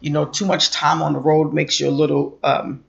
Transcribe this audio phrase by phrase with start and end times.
[0.00, 2.84] you know, too much time on the road makes you a little, um,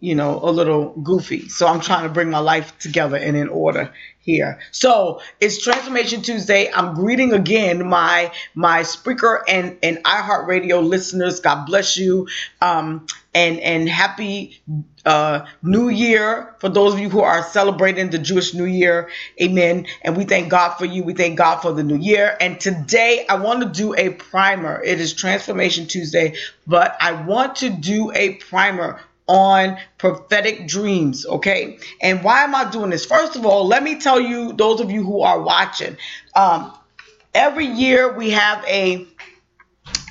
[0.00, 1.48] you know, a little goofy.
[1.48, 4.58] So I'm trying to bring my life together and in order here.
[4.72, 6.70] So it's Transformation Tuesday.
[6.70, 11.40] I'm greeting again my my Spreaker and and iHeartRadio listeners.
[11.40, 12.28] God bless you,
[12.60, 14.60] um, and and happy
[15.06, 19.08] uh, New Year for those of you who are celebrating the Jewish New Year.
[19.40, 19.86] Amen.
[20.02, 21.04] And we thank God for you.
[21.04, 22.36] We thank God for the New Year.
[22.40, 24.82] And today I want to do a primer.
[24.82, 26.34] It is Transformation Tuesday,
[26.66, 31.78] but I want to do a primer on prophetic dreams, okay?
[32.02, 33.04] And why am I doing this?
[33.04, 35.96] First of all, let me tell you, those of you who are watching,
[36.34, 36.72] um,
[37.34, 39.06] every year we have a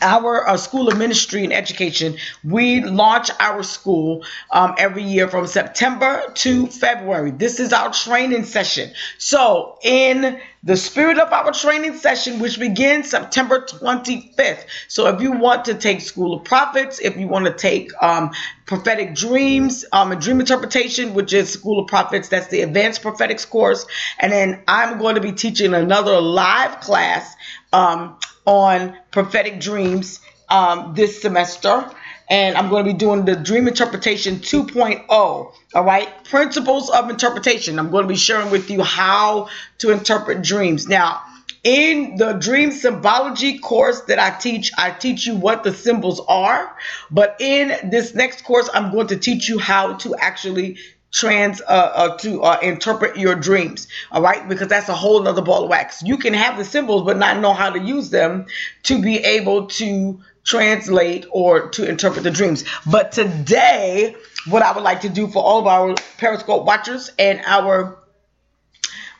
[0.01, 5.47] our uh, school of ministry and education we launch our school um, every year from
[5.47, 7.31] september to february.
[7.31, 8.91] This is our training session.
[9.17, 15.31] So in the spirit of our training session which begins september 25th so if you
[15.31, 18.31] want to take school of prophets if you want to take um,
[18.65, 23.45] prophetic dreams um, and dream interpretation which is school of prophets that's the advanced prophetics
[23.45, 23.85] course
[24.19, 27.35] and then i'm going to be teaching another live class
[27.71, 31.89] um, on prophetic dreams um, this semester.
[32.27, 35.09] And I'm going to be doing the Dream Interpretation 2.0.
[35.09, 36.09] All right.
[36.25, 37.77] Principles of interpretation.
[37.77, 40.87] I'm going to be sharing with you how to interpret dreams.
[40.87, 41.21] Now,
[41.63, 46.75] in the dream symbology course that I teach, I teach you what the symbols are.
[47.09, 50.77] But in this next course, I'm going to teach you how to actually
[51.15, 54.47] trans uh, uh, to uh, interpret your dreams all right?
[54.47, 56.03] Because that's a whole nother ball of wax.
[56.03, 58.45] You can have the symbols but not know how to use them
[58.83, 62.63] to be able to translate or to interpret the dreams.
[62.85, 67.41] But today what i would like to do for all of our periscope watchers and
[67.45, 67.99] our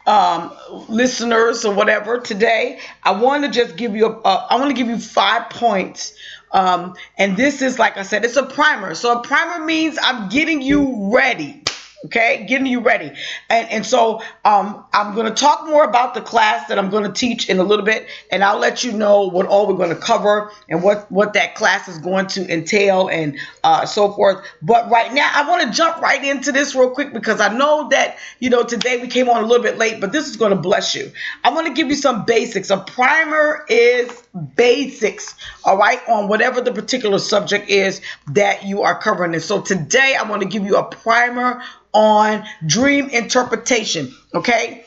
[0.07, 0.53] um,
[0.87, 4.87] listeners or whatever today i want to just give you a, uh, want to give
[4.87, 6.13] you five points
[6.51, 8.93] um, and this is like i said it's a primer.
[8.93, 11.63] So a primer means i'm getting you ready
[12.05, 12.45] okay?
[12.47, 13.11] Getting you ready.
[13.49, 17.03] And and so um, i'm going to talk more about the class that i'm going
[17.03, 19.89] to teach in a little bit and i'll let you know what all we're going
[19.89, 24.45] to cover and what what that class is going to entail and uh, so forth.
[24.61, 27.89] But right now i want to jump right into this real quick because i know
[27.89, 30.51] that you know today we came on a little bit late but this is going
[30.51, 31.11] to bless you.
[31.43, 32.69] I want to give you some basics.
[32.69, 34.24] A primer is
[34.55, 39.61] basics all right on whatever the particular subject is that you are covering and so
[39.61, 41.61] today i want to give you a primer
[41.95, 44.13] on dream interpretation.
[44.33, 44.85] Okay.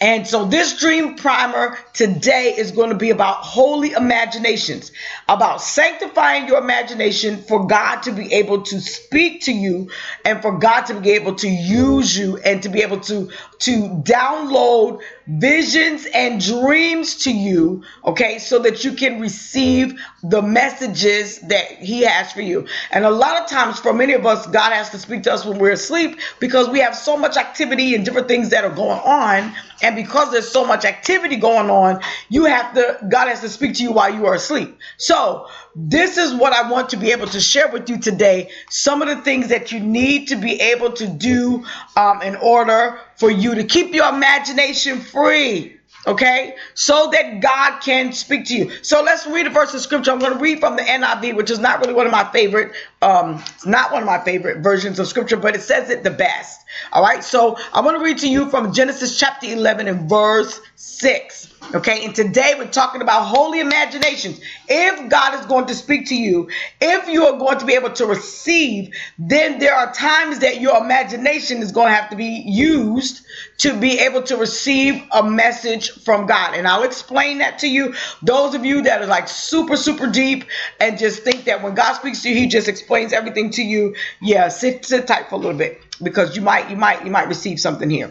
[0.00, 4.90] And so this dream primer today is going to be about holy imaginations,
[5.28, 9.90] about sanctifying your imagination for God to be able to speak to you
[10.24, 13.30] and for God to be able to use you and to be able to
[13.60, 15.02] to download
[15.38, 22.02] visions and dreams to you, okay, so that you can receive the messages that He
[22.02, 22.66] has for you.
[22.90, 25.44] And a lot of times, for many of us, God has to speak to us
[25.44, 29.00] when we're asleep because we have so much activity and different things that are going
[29.00, 29.54] on.
[29.82, 33.74] And because there's so much activity going on, you have to, God has to speak
[33.74, 34.78] to you while you are asleep.
[34.96, 38.50] So, this is what I want to be able to share with you today.
[38.68, 41.64] Some of the things that you need to be able to do
[41.96, 45.76] um, in order for you to keep your imagination free.
[46.08, 48.72] Okay, so that God can speak to you.
[48.82, 50.10] So let's read a verse of scripture.
[50.10, 52.72] I'm going to read from the NIV, which is not really one of my favorite,
[53.00, 56.10] um, it's not one of my favorite versions of scripture, but it says it the
[56.10, 56.61] best.
[56.92, 60.60] All right, so I want to read to you from Genesis chapter 11 and verse
[60.76, 61.48] 6.
[61.74, 64.40] Okay, and today we're talking about holy imaginations.
[64.68, 66.50] If God is going to speak to you,
[66.80, 70.82] if you are going to be able to receive, then there are times that your
[70.82, 73.24] imagination is going to have to be used
[73.58, 76.54] to be able to receive a message from God.
[76.54, 77.94] And I'll explain that to you.
[78.22, 80.44] Those of you that are like super, super deep
[80.80, 83.94] and just think that when God speaks to you, he just explains everything to you.
[84.20, 87.28] Yeah, sit, sit tight for a little bit because you might, you might, you might
[87.28, 88.10] receive something here.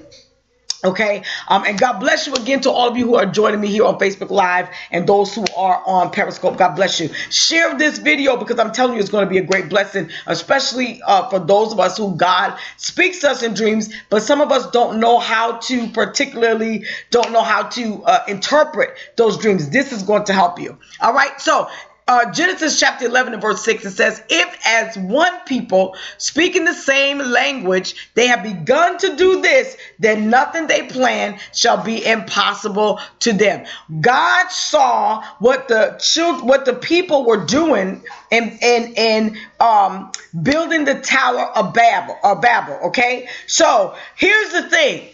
[0.84, 1.22] Okay.
[1.48, 3.86] Um, and God bless you again to all of you who are joining me here
[3.86, 6.58] on Facebook Live and those who are on Periscope.
[6.58, 7.10] God bless you.
[7.30, 11.00] Share this video because I'm telling you it's going to be a great blessing, especially
[11.06, 14.52] uh, for those of us who God speaks to us in dreams, but some of
[14.52, 19.70] us don't know how to, particularly, don't know how to uh, interpret those dreams.
[19.70, 20.80] This is going to help you.
[21.00, 21.40] All right.
[21.40, 21.70] So
[22.12, 26.74] uh, Genesis chapter 11 and verse 6, it says, If as one people speaking the
[26.74, 33.00] same language, they have begun to do this, then nothing they plan shall be impossible
[33.20, 33.66] to them.
[34.02, 40.12] God saw what the children, what the people were doing in, in, in um,
[40.44, 42.74] building the Tower of Babel, of Babel.
[42.88, 43.30] Okay.
[43.48, 45.08] So here's the thing.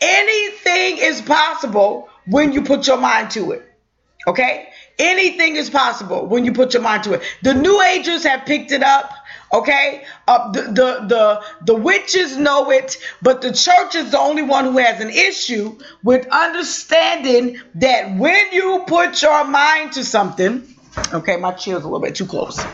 [0.00, 3.72] Anything is possible when you put your mind to it.
[4.26, 4.69] Okay.
[5.00, 7.22] Anything is possible when you put your mind to it.
[7.42, 9.14] The New Agers have picked it up.
[9.52, 14.42] Okay, uh, the, the the the witches know it, but the church is the only
[14.42, 20.62] one who has an issue with understanding that when you put your mind to something,
[21.14, 22.64] okay, my chair's a little bit too close.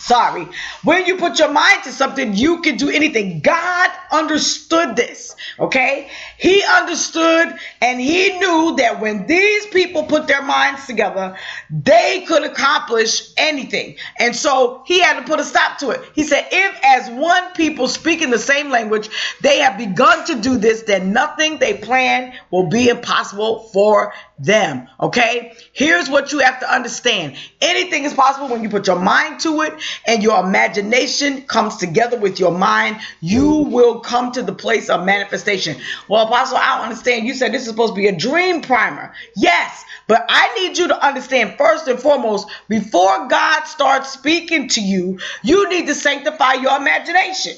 [0.00, 0.48] Sorry.
[0.82, 3.40] When you put your mind to something, you can do anything.
[3.40, 6.08] God understood this, okay?
[6.38, 11.36] He understood and he knew that when these people put their minds together,
[11.68, 13.96] they could accomplish anything.
[14.18, 16.00] And so he had to put a stop to it.
[16.14, 19.10] He said, if as one people speaking the same language,
[19.42, 24.88] they have begun to do this, then nothing they plan will be impossible for them.
[24.98, 25.52] Okay?
[25.72, 29.60] Here's what you have to understand anything is possible when you put your mind to
[29.62, 29.74] it
[30.06, 32.96] and your imagination comes together with your mind.
[33.20, 35.76] You will come to the place of manifestation.
[36.08, 37.26] Well, Apostle, I don't understand.
[37.26, 39.12] You said this is supposed to be a dream primer.
[39.36, 44.80] Yes, but I need you to understand first and foremost, before God starts speaking to
[44.80, 47.54] you, you need to sanctify your imagination.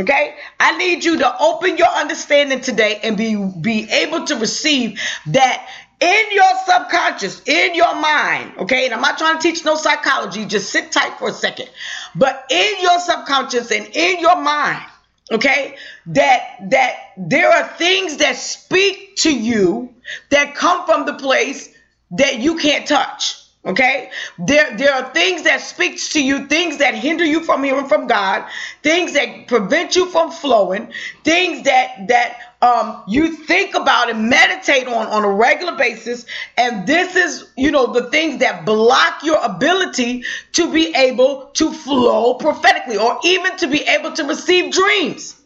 [0.00, 5.00] Okay, I need you to open your understanding today and be be able to receive
[5.26, 5.68] that
[6.00, 8.84] in your subconscious, in your mind, okay?
[8.84, 11.70] And I'm not trying to teach no psychology, just sit tight for a second.
[12.14, 14.84] But in your subconscious and in your mind,
[15.32, 19.92] okay, that that there are things that speak to you
[20.30, 21.74] that come from the place
[22.12, 23.44] that you can't touch.
[23.64, 27.88] Okay, there there are things that speaks to you, things that hinder you from hearing
[27.88, 28.48] from God,
[28.82, 30.92] things that prevent you from flowing,
[31.24, 36.26] things that that um, you think about and meditate on on a regular basis,
[36.56, 41.72] and this is you know the things that block your ability to be able to
[41.72, 45.36] flow prophetically, or even to be able to receive dreams.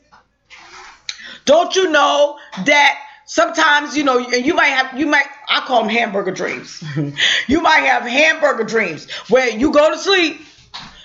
[1.44, 2.98] Don't you know that?
[3.24, 6.82] sometimes you know you might have you might i call them hamburger dreams
[7.46, 10.40] you might have hamburger dreams where you go to sleep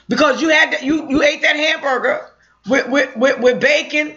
[0.09, 2.27] because you had that, you you ate that hamburger
[2.67, 4.13] with with, with, with bacon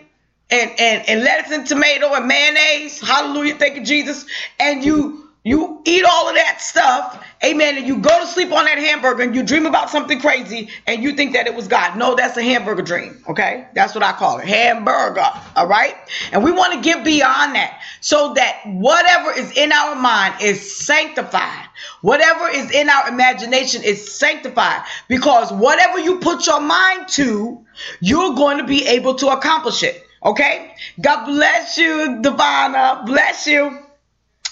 [0.51, 3.01] and, and and lettuce and tomato and mayonnaise.
[3.01, 3.57] Hallelujah.
[3.57, 4.27] Thank you jesus.
[4.59, 8.67] And you you eat all of that stuff, amen, and you go to sleep on
[8.67, 11.97] that hamburger and you dream about something crazy and you think that it was God.
[11.97, 13.67] No, that's a hamburger dream, okay?
[13.75, 14.47] That's what I call it.
[14.47, 15.27] Hamburger,
[15.57, 15.97] all right?
[16.33, 20.77] And we want to get beyond that so that whatever is in our mind is
[20.77, 21.69] sanctified.
[22.03, 27.65] Whatever is in our imagination is sanctified because whatever you put your mind to,
[28.01, 30.75] you're going to be able to accomplish it, okay?
[31.01, 33.07] God bless you, Divana.
[33.07, 33.79] Bless you.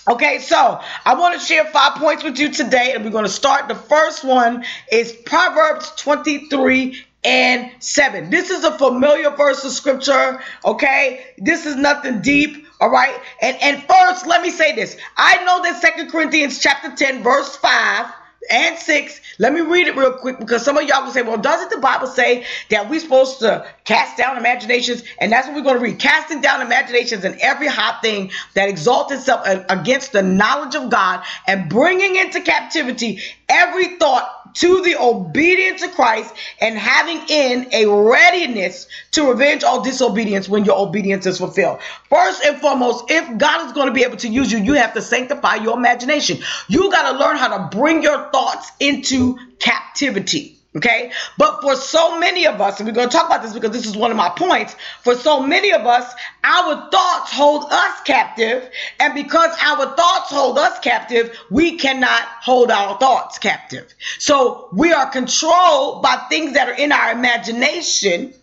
[0.09, 3.31] Okay, so I want to share five points with you today, and we're going to
[3.31, 3.69] start.
[3.69, 8.31] The first one is Proverbs 23 and 7.
[8.31, 11.35] This is a familiar verse of scripture, okay?
[11.37, 13.14] This is nothing deep, all right?
[13.43, 14.97] And and first, let me say this.
[15.17, 18.06] I know that Second Corinthians chapter 10 verse 5
[18.50, 19.21] and 6.
[19.39, 21.79] Let me read it real quick because some of y'all will say, well, doesn't the
[21.79, 25.03] Bible say that we're supposed to cast down imaginations?
[25.21, 25.99] And that's what we're going to read.
[25.99, 31.25] Casting down imaginations and every high thing that exalts itself against the knowledge of God
[31.47, 37.87] and bringing into captivity every thought to the obedience of Christ and having in a
[37.87, 41.81] readiness to revenge all disobedience when your obedience is fulfilled.
[42.09, 44.95] First and foremost, if God is going to be able to use you, you have
[44.95, 46.39] to sanctify your imagination.
[46.69, 50.57] You got to learn how to bring your thoughts into captivity.
[50.76, 51.12] Okay.
[51.38, 53.87] But for so many of us, and we're going to talk about this because this
[53.87, 54.76] is one of my points.
[55.02, 56.12] For so many of us,
[56.45, 58.69] our thoughts hold us captive.
[59.00, 63.92] And because our thoughts hold us captive, we cannot hold our thoughts captive.
[64.19, 68.35] So we are controlled by things that are in our imagination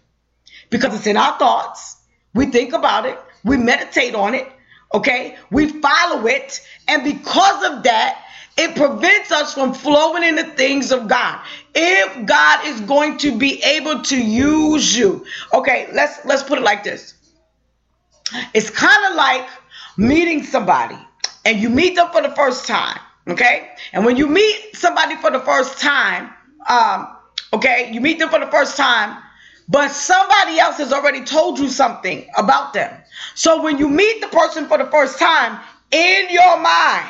[0.72, 1.96] because it's in our thoughts.
[2.34, 3.20] We think about it.
[3.44, 4.52] We meditate on it.
[4.96, 5.38] Okay.
[5.52, 6.60] We follow it.
[6.88, 8.24] And because of that,
[8.58, 11.42] it prevents us from flowing in the things of God.
[11.76, 16.64] If God is going to be able to use you, okay, let's let's put it
[16.64, 17.14] like this.
[18.54, 19.48] It's kind of like
[19.98, 20.98] meeting somebody
[21.46, 23.72] and you meet them for the first time, okay?
[23.94, 26.34] And when you meet somebody for the first time,
[26.68, 27.16] um,
[27.54, 29.22] okay, you meet them for the first time,
[29.68, 32.92] but somebody else has already told you something about them.
[33.36, 35.60] So when you meet the person for the first time,
[35.92, 37.08] in your mind,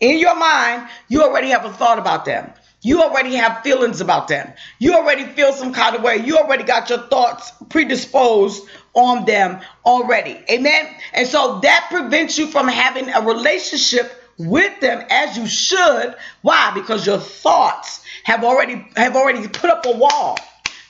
[0.00, 2.52] in your mind, you already have a thought about them.
[2.82, 4.52] You already have feelings about them.
[4.78, 6.16] You already feel some kind of way.
[6.16, 10.38] You already got your thoughts predisposed on them already.
[10.50, 10.88] Amen.
[11.12, 16.16] And so that prevents you from having a relationship with them as you should.
[16.42, 16.72] Why?
[16.74, 20.36] Because your thoughts have already have already put up a wall.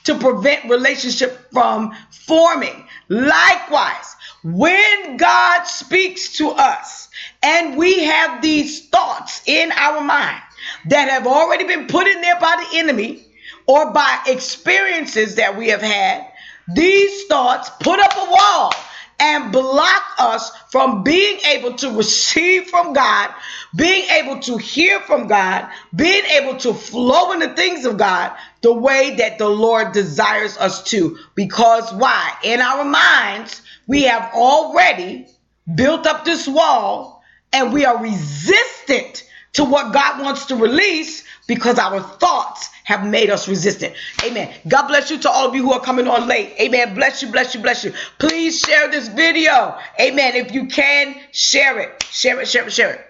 [0.03, 2.85] to prevent relationship from forming.
[3.09, 7.07] Likewise, when God speaks to us
[7.41, 10.41] and we have these thoughts in our mind
[10.85, 13.25] that have already been put in there by the enemy
[13.65, 16.27] or by experiences that we have had,
[16.73, 18.73] these thoughts put up a wall
[19.19, 23.33] and block us from being able to receive from God,
[23.75, 28.35] being able to hear from God, being able to flow in the things of God
[28.61, 31.17] the way that the Lord desires us to.
[31.35, 32.33] Because why?
[32.43, 35.27] In our minds, we have already
[35.75, 41.77] built up this wall and we are resistant to what God wants to release because
[41.79, 43.95] our thoughts have made us resistant.
[44.23, 44.53] Amen.
[44.67, 46.53] God bless you to all of you who are coming on late.
[46.59, 46.95] Amen.
[46.95, 47.93] Bless you, bless you, bless you.
[48.19, 49.77] Please share this video.
[49.99, 50.35] Amen.
[50.35, 52.03] If you can, share it.
[52.03, 53.01] Share it, share it, share it.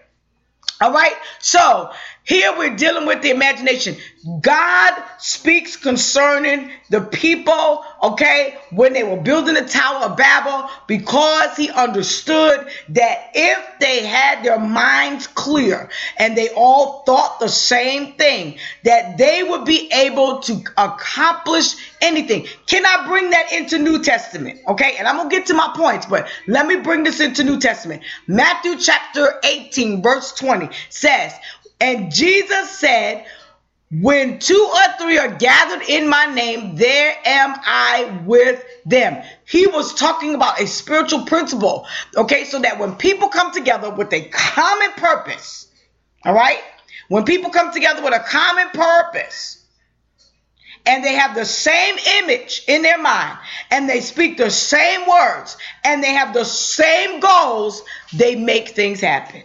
[0.81, 1.15] All right.
[1.39, 1.91] So
[2.25, 3.97] here we're dealing with the imagination.
[4.39, 11.57] God speaks concerning the people, okay, when they were building the Tower of Babel, because
[11.57, 18.13] he understood that if they had their minds clear and they all thought the same
[18.13, 22.47] thing, that they would be able to accomplish anything.
[22.67, 24.61] Can I bring that into New Testament?
[24.69, 27.59] Okay, and I'm gonna get to my points, but let me bring this into New
[27.59, 28.03] Testament.
[28.27, 31.33] Matthew chapter 18, verse 20 says,
[31.79, 33.25] and Jesus said,
[34.01, 39.23] when two or three are gathered in my name, there am I with them.
[39.45, 41.85] He was talking about a spiritual principle.
[42.17, 45.67] Okay, so that when people come together with a common purpose,
[46.25, 46.59] all right,
[47.09, 49.63] when people come together with a common purpose,
[50.85, 53.37] and they have the same image in their mind,
[53.69, 58.99] and they speak the same words, and they have the same goals, they make things
[59.01, 59.43] happen.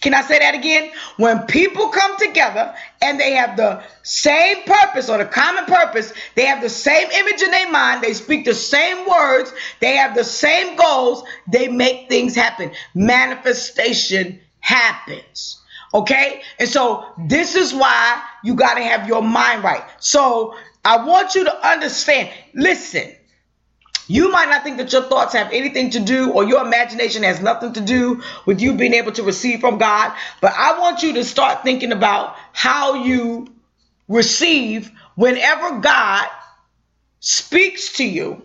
[0.00, 0.90] Can I say that again?
[1.16, 6.46] When people come together and they have the same purpose or the common purpose, they
[6.46, 10.24] have the same image in their mind, they speak the same words, they have the
[10.24, 12.72] same goals, they make things happen.
[12.94, 15.60] Manifestation happens.
[15.92, 16.42] Okay?
[16.58, 19.84] And so this is why you got to have your mind right.
[19.98, 20.54] So
[20.84, 22.30] I want you to understand.
[22.54, 23.14] Listen,
[24.10, 27.40] you might not think that your thoughts have anything to do or your imagination has
[27.40, 31.12] nothing to do with you being able to receive from God, but I want you
[31.14, 33.46] to start thinking about how you
[34.08, 36.26] receive whenever God
[37.20, 38.42] speaks to you.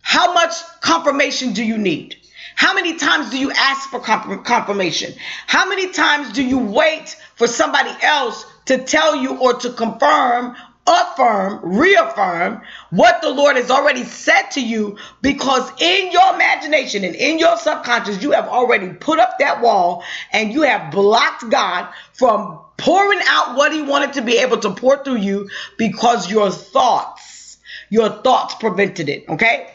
[0.00, 2.16] How much confirmation do you need?
[2.56, 5.12] How many times do you ask for confirmation?
[5.46, 10.56] How many times do you wait for somebody else to tell you or to confirm
[10.86, 12.60] affirm, reaffirm
[12.90, 17.56] what the Lord has already said to you because in your imagination and in your
[17.56, 23.20] subconscious, you have already put up that wall and you have blocked God from pouring
[23.28, 25.48] out what He wanted to be able to pour through you
[25.78, 29.28] because your thoughts, your thoughts prevented it.
[29.28, 29.70] Okay.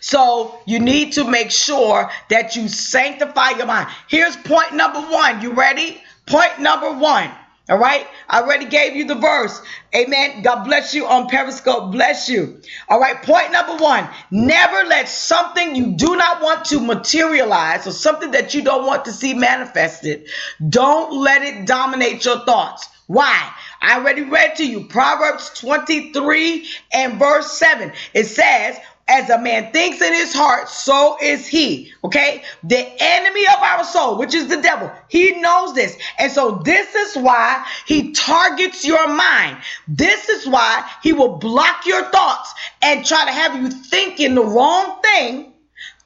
[0.00, 3.88] So you need to make sure that you sanctify your mind.
[4.08, 5.40] Here's point number one.
[5.40, 6.02] You ready?
[6.26, 7.30] Point number one.
[7.72, 8.06] All right.
[8.28, 9.58] I already gave you the verse.
[9.96, 10.42] Amen.
[10.42, 11.90] God bless you on Periscope.
[11.90, 12.60] Bless you.
[12.86, 13.22] All right.
[13.22, 18.52] Point number one never let something you do not want to materialize or something that
[18.52, 20.28] you don't want to see manifested,
[20.68, 22.90] don't let it dominate your thoughts.
[23.06, 23.50] Why?
[23.80, 27.90] I already read to you Proverbs 23 and verse 7.
[28.12, 28.76] It says,
[29.08, 31.92] as a man thinks in his heart, so is he.
[32.04, 32.42] Okay.
[32.62, 35.96] The enemy of our soul, which is the devil, he knows this.
[36.18, 39.58] And so this is why he targets your mind.
[39.88, 44.44] This is why he will block your thoughts and try to have you thinking the
[44.44, 45.51] wrong thing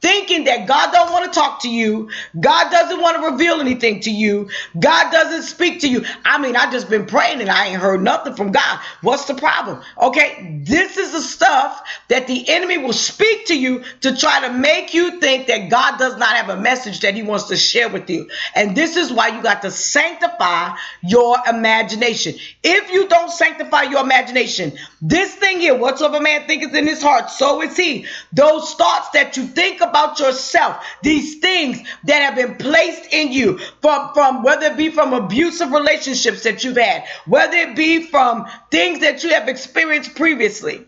[0.07, 2.09] thinking that God don't want to talk to you.
[2.39, 4.49] God doesn't want to reveal anything to you.
[4.79, 6.05] God doesn't speak to you.
[6.25, 8.79] I mean, I just been praying and I ain't heard nothing from God.
[9.01, 9.83] What's the problem?
[10.01, 10.61] Okay.
[10.63, 14.95] This is the stuff that the enemy will speak to you to try to make
[14.95, 18.09] you think that God does not have a message that he wants to share with
[18.09, 18.31] you.
[18.55, 22.37] And this is why you got to sanctify your imagination.
[22.63, 27.31] If you don't sanctify your imagination, this thing here, whatsoever man thinketh in his heart,
[27.31, 28.07] so is he.
[28.33, 33.59] Those thoughts that you think about yourself, these things that have been placed in you
[33.81, 38.47] from, from whether it be from abusive relationships that you've had, whether it be from
[38.73, 40.85] things that you have experienced previously,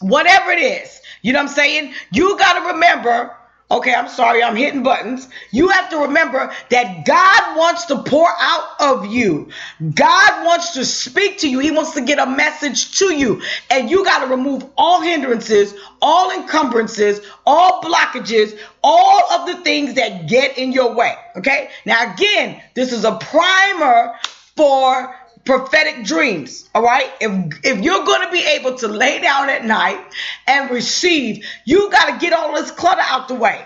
[0.00, 1.92] whatever it is, you know what I'm saying?
[2.12, 3.34] You got to remember
[3.70, 5.26] Okay, I'm sorry, I'm hitting buttons.
[5.50, 9.48] You have to remember that God wants to pour out of you.
[9.94, 11.60] God wants to speak to you.
[11.60, 13.40] He wants to get a message to you.
[13.70, 19.94] And you got to remove all hindrances, all encumbrances, all blockages, all of the things
[19.94, 21.14] that get in your way.
[21.36, 24.14] Okay, now again, this is a primer
[24.56, 26.68] for prophetic dreams.
[26.74, 27.10] All right.
[27.20, 30.00] If if you're going to be able to lay down at night
[30.46, 33.64] and receive, you got to get all this clutter out the way.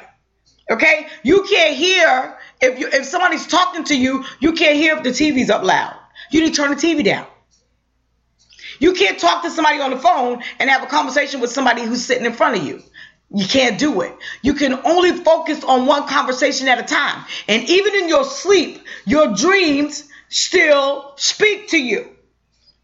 [0.71, 1.07] Okay.
[1.23, 5.11] You can't hear if you if somebody's talking to you, you can't hear if the
[5.11, 5.95] TV's up loud.
[6.31, 7.27] You need to turn the TV down.
[8.81, 12.05] You can't talk to somebody on the phone and have a conversation with somebody who's
[12.05, 12.83] sitting in front of you.
[13.35, 14.15] You can't do it.
[14.43, 17.25] You can only focus on one conversation at a time.
[17.47, 22.09] And even in your sleep, your dreams still speak to you.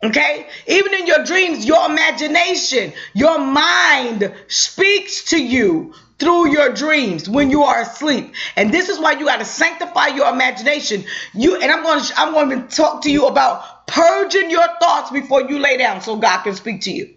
[0.02, 0.46] Okay?
[0.66, 7.50] Even in your dreams, your imagination, your mind speaks to you through your dreams when
[7.50, 8.34] you are asleep.
[8.56, 11.04] And this is why you got to sanctify your imagination.
[11.32, 15.10] You and I'm going to I'm going to talk to you about purging your thoughts
[15.10, 17.14] before you lay down so God can speak to you.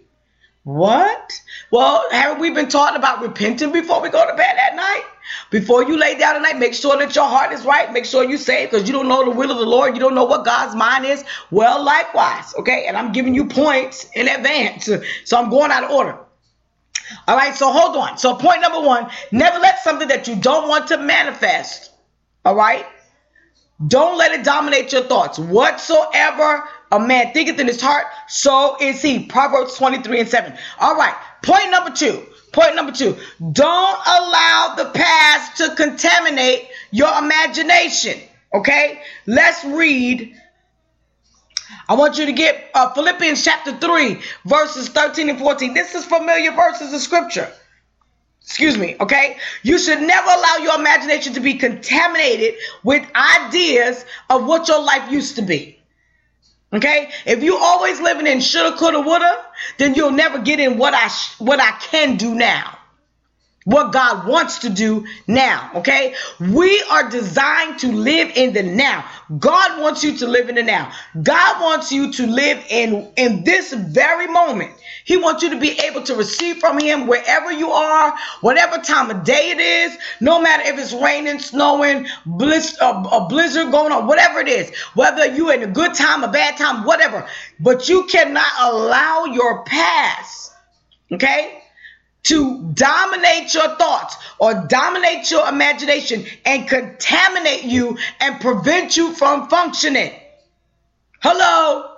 [0.64, 1.32] What?
[1.70, 5.04] Well, haven't we been taught about repenting before we go to bed at night?
[5.50, 7.92] Before you lay down tonight, make sure that your heart is right.
[7.92, 9.94] Make sure you say because you don't know the will of the Lord.
[9.94, 11.24] You don't know what God's mind is.
[11.50, 12.86] Well, likewise, okay?
[12.86, 14.88] And I'm giving you points in advance.
[15.24, 16.18] So I'm going out of order.
[17.26, 18.18] All right, so hold on.
[18.18, 21.90] So point number one, never let something that you don't want to manifest,
[22.44, 22.86] all right?
[23.86, 25.38] Don't let it dominate your thoughts.
[25.38, 29.26] Whatsoever a man thinketh in his heart, so is he.
[29.26, 30.54] Proverbs 23 and 7.
[30.80, 32.24] All right, point number two.
[32.52, 33.16] Point number two.
[33.52, 38.18] Don't allow the past to contaminate your imagination.
[38.54, 40.34] Okay, let's read
[41.88, 45.72] I want you to get uh, Philippians chapter 3, verses 13 and 14.
[45.72, 47.50] This is familiar verses of scripture.
[48.42, 49.36] Excuse me, okay?
[49.62, 55.10] You should never allow your imagination to be contaminated with ideas of what your life
[55.10, 55.77] used to be.
[56.72, 57.10] Okay?
[57.26, 59.44] If you always living in shoulda, coulda, woulda,
[59.78, 61.08] then you'll never get in what I
[61.42, 62.77] what I can do now
[63.68, 65.70] what God wants to do now.
[65.74, 66.14] Okay.
[66.40, 69.04] We are designed to live in the now.
[69.38, 70.90] God wants you to live in the now.
[71.22, 74.72] God wants you to live in, in this very moment.
[75.04, 79.10] He wants you to be able to receive from him wherever you are, whatever time
[79.10, 83.92] of day it is, no matter if it's raining, snowing, bliss, a, a blizzard going
[83.92, 87.28] on, whatever it is, whether you're in a good time, a bad time, whatever.
[87.60, 90.54] But you cannot allow your past,
[91.12, 91.57] okay,
[92.24, 99.48] to dominate your thoughts or dominate your imagination and contaminate you and prevent you from
[99.48, 100.12] functioning.
[101.20, 101.94] Hello?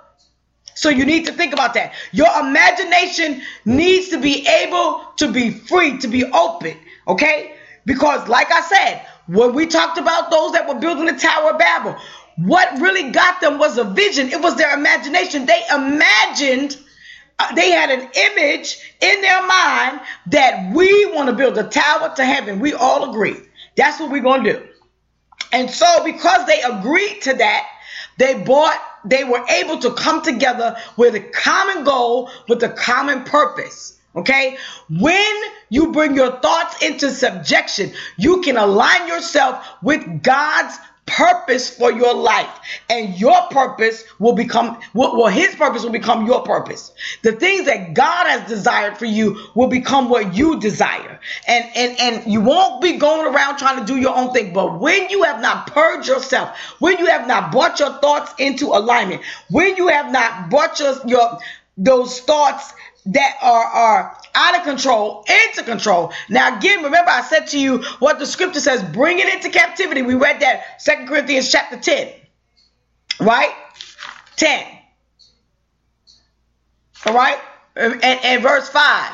[0.73, 1.93] So you need to think about that.
[2.11, 7.55] Your imagination needs to be able to be free, to be open, okay?
[7.85, 11.59] Because, like I said, when we talked about those that were building the Tower of
[11.59, 11.95] Babel,
[12.37, 15.45] what really got them was a vision, it was their imagination.
[15.45, 16.77] They imagined
[17.41, 22.13] Uh, they had an image in their mind that we want to build a tower
[22.15, 22.59] to heaven.
[22.59, 23.35] We all agree.
[23.75, 24.67] That's what we're going to do.
[25.51, 27.67] And so because they agreed to that,
[28.17, 33.23] they bought they were able to come together with a common goal, with a common
[33.23, 33.97] purpose.
[34.15, 34.57] Okay?
[34.89, 40.77] When you bring your thoughts into subjection, you can align yourself with God's
[41.11, 42.49] purpose for your life.
[42.89, 46.91] And your purpose will become well his purpose will become your purpose.
[47.23, 51.19] The things that god has desired for you will become what you desire.
[51.47, 54.53] And and and you won't be going around trying to do your own thing.
[54.53, 58.67] But when you have not purged yourself when you have not brought your thoughts into
[58.67, 61.39] alignment when you have not brought your your
[61.77, 62.73] those thoughts
[63.05, 66.11] that are are out of control into control.
[66.29, 70.01] Now, again, remember I said to you what the scripture says bring it into captivity.
[70.01, 72.11] We read that Second Corinthians chapter 10,
[73.19, 73.53] right?
[74.37, 74.65] 10.
[77.05, 77.37] All right?
[77.75, 79.11] And, and verse 5.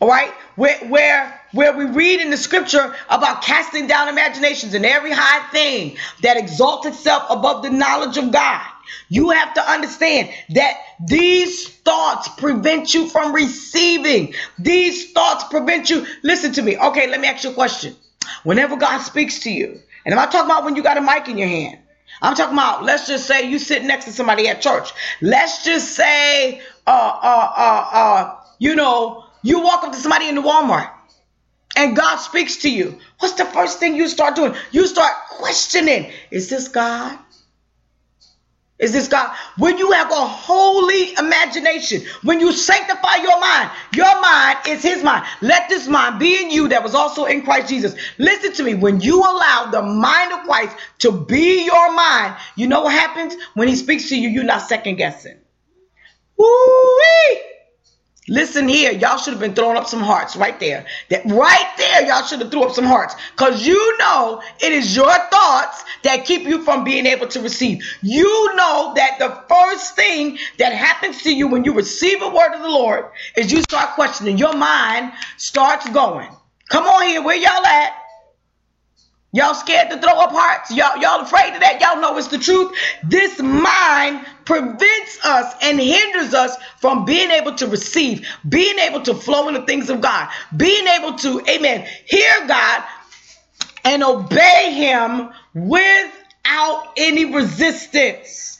[0.00, 0.32] All right?
[0.56, 5.46] Where, where, where we read in the scripture about casting down imaginations and every high
[5.50, 8.66] thing that exalts itself above the knowledge of God.
[9.08, 10.74] You have to understand that
[11.06, 14.34] these thoughts prevent you from receiving.
[14.58, 16.06] These thoughts prevent you.
[16.22, 16.76] Listen to me.
[16.78, 17.96] Okay, let me ask you a question.
[18.44, 21.28] Whenever God speaks to you, and I'm not talking about when you got a mic
[21.28, 21.78] in your hand.
[22.22, 24.92] I'm talking about, let's just say you sit next to somebody at church.
[25.20, 30.34] Let's just say, uh, uh, uh, uh, you know, you walk up to somebody in
[30.34, 30.90] the Walmart
[31.76, 32.98] and God speaks to you.
[33.18, 34.54] What's the first thing you start doing?
[34.72, 37.18] You start questioning, is this God?
[38.78, 39.34] Is this God?
[39.56, 45.02] When you have a holy imagination, when you sanctify your mind, your mind is his
[45.02, 45.24] mind.
[45.40, 47.94] Let this mind be in you that was also in Christ Jesus.
[48.18, 48.74] Listen to me.
[48.74, 53.34] When you allow the mind of Christ to be your mind, you know what happens?
[53.54, 55.38] When he speaks to you, you're not second guessing.
[56.36, 57.55] Woo-wee!
[58.28, 60.84] Listen here, y'all should have been throwing up some hearts right there.
[61.10, 63.14] That right there, y'all should have threw up some hearts.
[63.36, 67.84] Cause you know it is your thoughts that keep you from being able to receive.
[68.02, 72.52] You know that the first thing that happens to you when you receive a word
[72.52, 74.38] of the Lord is you start questioning.
[74.38, 76.28] Your mind starts going.
[76.68, 78.05] Come on here, where y'all at?
[79.32, 80.70] Y'all scared to throw up hearts?
[80.70, 81.80] Y'all, y'all afraid of that?
[81.80, 82.74] Y'all know it's the truth.
[83.04, 89.14] This mind prevents us and hinders us from being able to receive, being able to
[89.14, 92.84] flow in the things of God, being able to, amen, hear God
[93.84, 98.58] and obey Him without any resistance.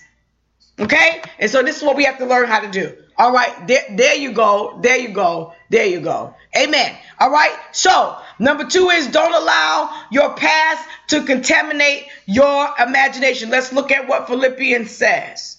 [0.79, 1.23] Okay?
[1.39, 2.97] And so this is what we have to learn how to do.
[3.19, 4.79] All right, there, there you go.
[4.83, 5.55] There you go.
[5.69, 6.35] There you go.
[6.57, 6.97] Amen.
[7.19, 7.57] All right.
[7.73, 13.51] So, number two is don't allow your past to contaminate your imagination.
[13.51, 15.56] Let's look at what Philippians says.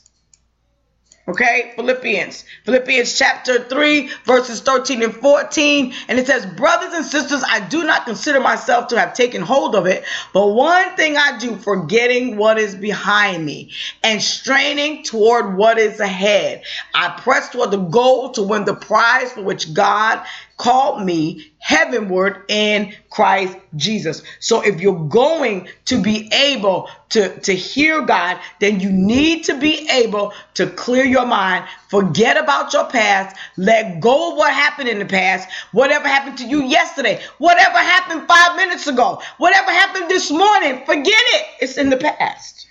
[1.29, 2.45] Okay, Philippians.
[2.63, 5.93] Philippians chapter 3, verses 13 and 14.
[6.07, 9.75] And it says, Brothers and sisters, I do not consider myself to have taken hold
[9.75, 13.71] of it, but one thing I do, forgetting what is behind me
[14.03, 16.63] and straining toward what is ahead.
[16.95, 20.25] I press toward the goal to win the prize for which God
[20.57, 24.23] called me heavenward in Christ Jesus.
[24.39, 29.59] So if you're going to be able to, to hear God, then you need to
[29.59, 34.89] be able to clear your mind, forget about your past, let go of what happened
[34.89, 40.09] in the past, whatever happened to you yesterday, whatever happened five minutes ago, whatever happened
[40.09, 41.45] this morning, forget it.
[41.61, 42.67] It's in the past.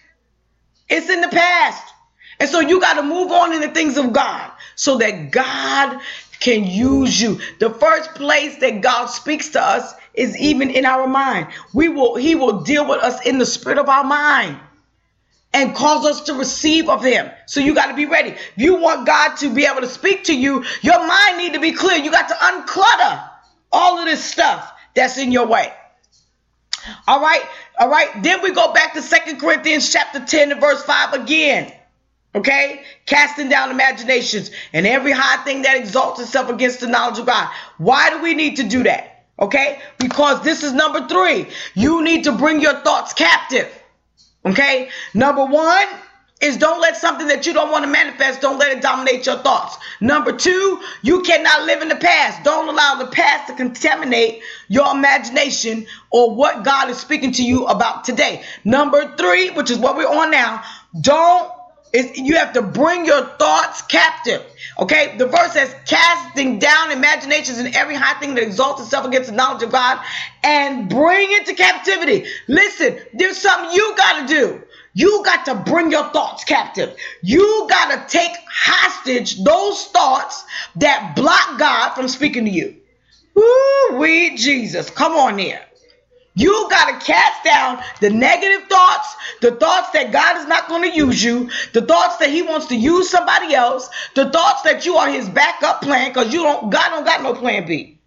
[0.88, 1.92] It's in the past.
[2.38, 6.00] And so you got to move on in the things of God so that God
[6.40, 7.40] can use you.
[7.58, 11.48] The first place that God speaks to us is even in our mind.
[11.74, 14.58] We will he will deal with us in the spirit of our mind
[15.52, 17.30] and cause us to receive of him.
[17.46, 18.30] So you got to be ready.
[18.30, 21.60] If you want God to be able to speak to you, your mind need to
[21.60, 21.96] be clear.
[21.96, 23.30] You got to unclutter
[23.72, 25.72] all of this stuff that's in your way.
[27.08, 27.42] All right?
[27.78, 28.22] All right.
[28.22, 31.72] Then we go back to Second Corinthians chapter 10 and verse 5 again.
[32.36, 32.82] Okay?
[33.06, 37.50] Casting down imaginations and every high thing that exalts itself against the knowledge of God.
[37.78, 39.24] Why do we need to do that?
[39.40, 39.80] Okay?
[39.98, 41.48] Because this is number three.
[41.74, 43.72] You need to bring your thoughts captive.
[44.44, 44.90] Okay?
[45.14, 45.86] Number one
[46.42, 49.38] is don't let something that you don't want to manifest, don't let it dominate your
[49.38, 49.78] thoughts.
[50.02, 52.44] Number two, you cannot live in the past.
[52.44, 57.64] Don't allow the past to contaminate your imagination or what God is speaking to you
[57.64, 58.44] about today.
[58.64, 60.62] Number three, which is what we're on now,
[61.00, 61.50] don't
[62.16, 64.42] you have to bring your thoughts captive.
[64.78, 69.30] Okay, the verse says, casting down imaginations and every high thing that exalts itself against
[69.30, 70.04] the knowledge of God
[70.44, 72.26] and bring it to captivity.
[72.48, 74.62] Listen, there's something you got to do.
[74.94, 76.96] You got to bring your thoughts captive.
[77.22, 80.44] You got to take hostage those thoughts
[80.76, 82.76] that block God from speaking to you.
[83.38, 84.90] Ooh, we Jesus.
[84.90, 85.65] Come on here.
[86.38, 90.82] You got to cast down the negative thoughts, the thoughts that God is not going
[90.82, 94.84] to use you, the thoughts that He wants to use somebody else, the thoughts that
[94.84, 97.98] you are His backup plan because you don't, God don't got no plan B.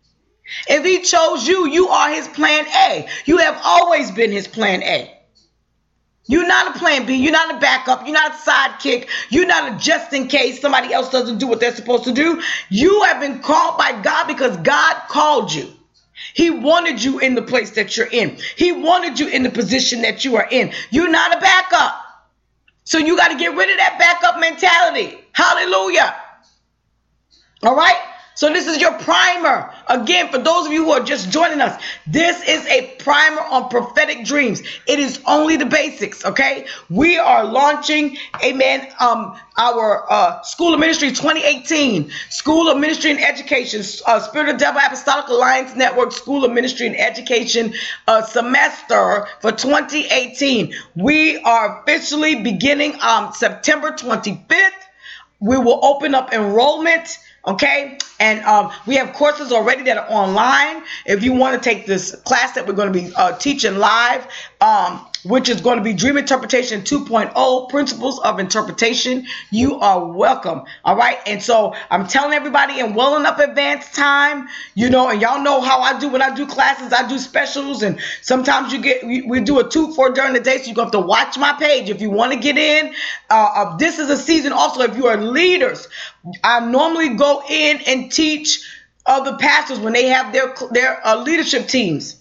[0.68, 3.08] If He chose you, you are His plan A.
[3.26, 5.12] You have always been His plan A.
[6.28, 7.16] You're not a plan B.
[7.16, 8.06] You're not a backup.
[8.06, 9.10] You're not a sidekick.
[9.30, 12.40] You're not a just in case somebody else doesn't do what they're supposed to do.
[12.70, 15.74] You have been called by God because God called you.
[16.34, 18.38] He wanted you in the place that you're in.
[18.56, 20.72] He wanted you in the position that you are in.
[20.92, 22.06] You're not a backup.
[22.84, 25.20] So you got to get rid of that backup mentality.
[25.32, 26.16] Hallelujah.
[27.64, 28.09] All right?
[28.40, 29.70] So this is your primer.
[29.90, 33.68] Again, for those of you who are just joining us, this is a primer on
[33.68, 34.62] prophetic dreams.
[34.88, 36.66] It is only the basics, okay?
[36.90, 43.20] We are launching, amen, um, our uh, School of Ministry 2018, School of Ministry and
[43.20, 47.74] Education, uh, Spirit of Devil Apostolic Alliance Network School of Ministry and Education
[48.08, 50.74] uh, semester for 2018.
[50.96, 54.70] We are officially beginning um, September 25th.
[55.42, 60.84] We will open up enrollment Okay, and um, we have courses already that are online.
[61.06, 64.28] If you want to take this class that we're going to be uh, teaching live,
[64.60, 70.64] um, which is going to be Dream Interpretation 2.0 Principles of Interpretation, you are welcome.
[70.86, 75.22] All right, and so I'm telling everybody in well enough advance time, you know, and
[75.22, 76.94] y'all know how I do when I do classes.
[76.94, 80.40] I do specials, and sometimes you get we, we do a two for during the
[80.40, 82.58] day, so you're going to have to watch my page if you want to get
[82.58, 82.94] in.
[83.30, 85.88] Uh, uh, this is a season also if you are leaders
[86.44, 88.68] I normally go in and teach
[89.06, 92.19] other pastors when they have their their uh, leadership teams.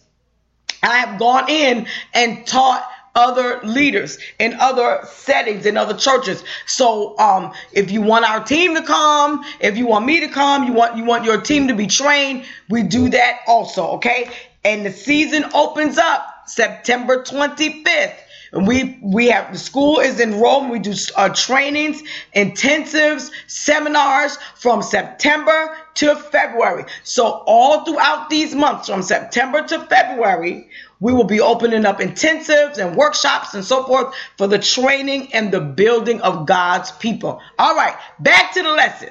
[0.82, 6.44] I have gone in and taught other leaders in other settings in other churches.
[6.66, 10.64] So um, if you want our team to come, if you want me to come,
[10.64, 13.88] you want you want your team to be trained, we do that also.
[13.96, 14.30] Okay,
[14.64, 18.14] and the season opens up September 25th.
[18.52, 20.70] And we we have the school is in Rome.
[20.70, 22.02] We do uh, trainings,
[22.34, 26.84] intensives, seminars from September to February.
[27.04, 30.68] So all throughout these months, from September to February,
[31.00, 35.52] we will be opening up intensives and workshops and so forth for the training and
[35.52, 37.40] the building of God's people.
[37.58, 39.10] All right, back to the lesson.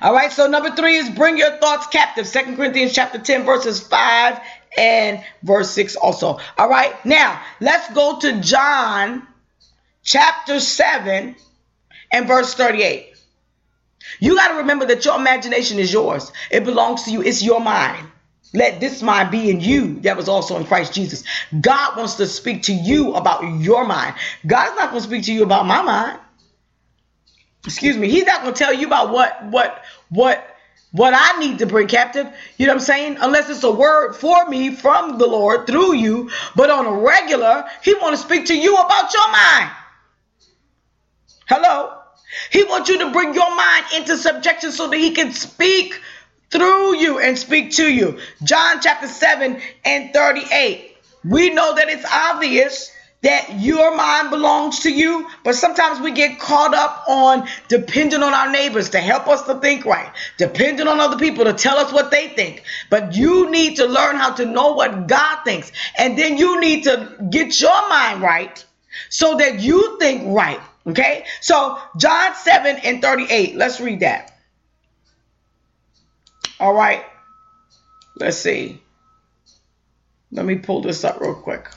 [0.00, 2.26] All right, so number three is bring your thoughts captive.
[2.26, 4.40] Second Corinthians chapter 10, verses 5
[4.76, 6.38] and verse 6 also.
[6.58, 9.26] All right, now let's go to John
[10.02, 11.36] chapter 7
[12.12, 13.14] and verse 38.
[14.20, 17.60] You got to remember that your imagination is yours, it belongs to you, it's your
[17.60, 18.08] mind.
[18.54, 21.24] Let this mind be in you that was also in Christ Jesus.
[21.58, 24.14] God wants to speak to you about your mind.
[24.46, 26.18] God's not going to speak to you about my mind.
[27.64, 28.10] Excuse me.
[28.10, 30.51] He's not going to tell you about what what what
[30.92, 32.26] what I need to bring captive.
[32.58, 33.18] You know what I'm saying?
[33.20, 37.64] Unless it's a word for me from the Lord through you, but on a regular,
[37.82, 39.70] he want to speak to you about your mind.
[41.48, 41.98] Hello?
[42.50, 46.00] He wants you to bring your mind into subjection so that he can speak
[46.50, 48.18] through you and speak to you.
[48.42, 50.96] John chapter 7 and 38.
[51.24, 52.90] We know that it's obvious
[53.22, 58.34] that your mind belongs to you, but sometimes we get caught up on depending on
[58.34, 61.92] our neighbors to help us to think right, depending on other people to tell us
[61.92, 62.64] what they think.
[62.90, 66.84] But you need to learn how to know what God thinks, and then you need
[66.84, 68.64] to get your mind right
[69.08, 70.60] so that you think right.
[70.84, 74.36] Okay, so John 7 and 38, let's read that.
[76.58, 77.04] All right,
[78.16, 78.82] let's see.
[80.32, 81.68] Let me pull this up real quick.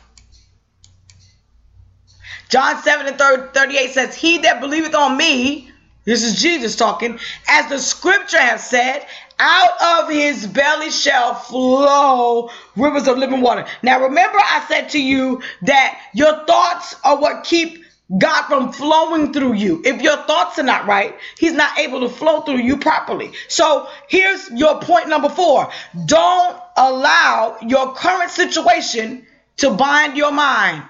[2.49, 5.69] John 7 and 38 says, He that believeth on me,
[6.05, 9.05] this is Jesus talking, as the scripture has said,
[9.39, 13.65] out of his belly shall flow rivers of living water.
[13.81, 17.83] Now remember, I said to you that your thoughts are what keep
[18.17, 19.81] God from flowing through you.
[19.83, 23.31] If your thoughts are not right, He's not able to flow through you properly.
[23.47, 25.71] So here's your point number four
[26.05, 29.25] don't allow your current situation
[29.57, 30.83] to bind your mind.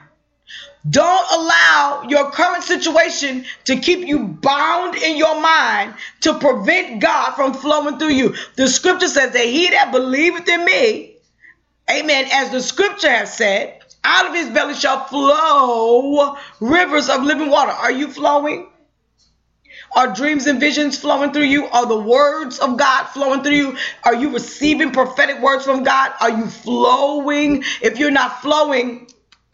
[0.88, 7.32] Don't allow your current situation to keep you bound in your mind to prevent God
[7.32, 8.36] from flowing through you.
[8.56, 11.15] The scripture says that he that believeth in me,
[11.89, 17.50] amen, as the scripture has said, out of his belly shall flow rivers of living
[17.50, 17.71] water.
[17.71, 18.67] Are you flowing?
[19.95, 21.65] Are dreams and visions flowing through you?
[21.67, 23.78] Are the words of God flowing through you?
[24.04, 26.12] Are you receiving prophetic words from God?
[26.21, 27.63] Are you flowing?
[27.82, 29.08] If you're not flowing,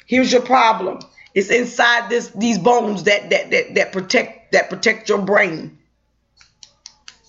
[0.08, 1.00] here's your problem
[1.34, 5.78] it's inside this these bones that that that, that protect that protect your brain.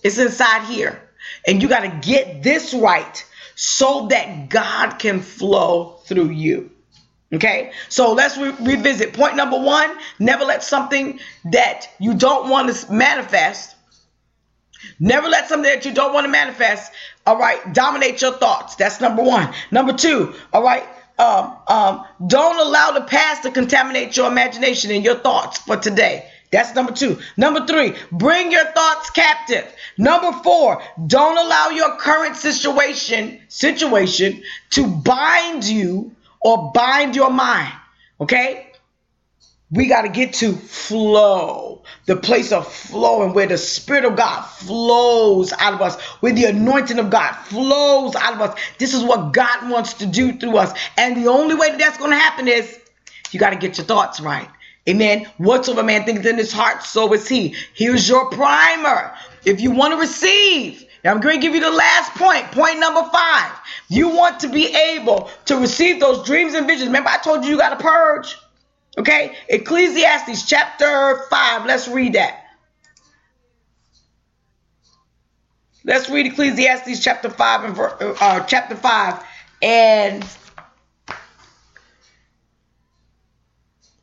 [0.03, 1.01] It's inside here.
[1.47, 6.71] And you got to get this right so that God can flow through you.
[7.33, 11.19] Okay, so let's re- revisit point number one never let something
[11.51, 13.75] that you don't want to manifest,
[15.01, 16.93] never let something that you don't want to manifest,
[17.27, 18.75] all right, dominate your thoughts.
[18.77, 19.51] That's number one.
[19.71, 20.85] Number two, all right,
[21.18, 26.29] um, um, don't allow the past to contaminate your imagination and your thoughts for today.
[26.51, 27.18] That's number two.
[27.37, 29.72] Number three, bring your thoughts captive.
[29.96, 37.72] Number four, don't allow your current situation situation to bind you or bind your mind.
[38.20, 38.72] Okay?
[39.72, 41.72] we got to get to flow,
[42.07, 46.45] the place of flowing where the Spirit of God flows out of us, where the
[46.45, 48.59] anointing of God flows out of us.
[48.79, 50.73] This is what God wants to do through us.
[50.97, 52.79] And the only way that that's going to happen is
[53.31, 54.49] you got to get your thoughts right.
[54.88, 55.27] Amen.
[55.38, 57.55] Whatsoever man thinks in his heart, so is he.
[57.75, 59.14] Here's your primer.
[59.45, 62.81] If you want to receive, now I'm going to give you the last point, point
[62.81, 63.53] number five.
[63.88, 66.87] You want to be able to receive those dreams and visions.
[66.87, 68.37] Remember, I told you you got to purge.
[68.98, 71.66] Okay, Ecclesiastes chapter 5.
[71.66, 72.44] Let's read that.
[75.85, 79.24] Let's read Ecclesiastes chapter 5 and uh, chapter 5
[79.62, 80.24] and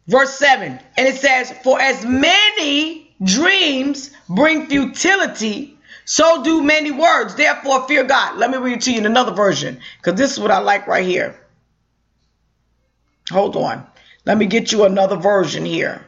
[0.07, 0.79] verse 7.
[0.97, 7.35] And it says, For as many dreams bring futility, so do many words.
[7.35, 8.37] Therefore, fear God.
[8.37, 10.87] Let me read it to you in another version because this is what I like
[10.87, 11.39] right here.
[13.29, 13.85] Hold on.
[14.29, 16.05] Let me get you another version here.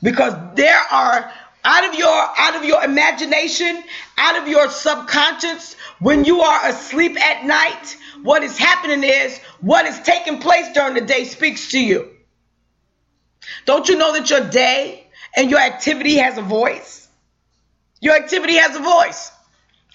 [0.00, 1.32] Because there are,
[1.64, 3.82] out of your out of your imagination,
[4.16, 9.86] out of your subconscious, when you are asleep at night, what is happening is what
[9.86, 12.10] is taking place during the day speaks to you.
[13.64, 17.08] Don't you know that your day and your activity has a voice?
[18.00, 19.32] Your activity has a voice.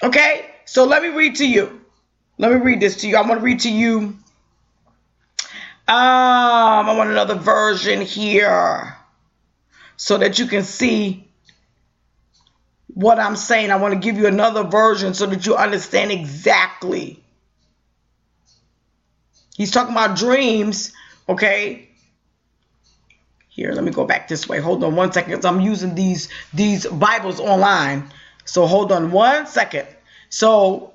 [0.03, 0.51] Okay?
[0.65, 1.79] So let me read to you.
[2.37, 3.15] Let me read this to you.
[3.15, 4.17] I want to read to you.
[5.85, 8.95] Um, I want another version here
[9.97, 11.27] so that you can see
[12.87, 13.69] what I'm saying.
[13.69, 17.21] I want to give you another version so that you understand exactly.
[19.55, 20.93] He's talking about dreams,
[21.27, 21.89] okay?
[23.49, 24.59] Here, let me go back this way.
[24.59, 25.45] Hold on one second.
[25.45, 28.09] I'm using these these Bibles online.
[28.45, 29.87] So hold on one second.
[30.29, 30.93] So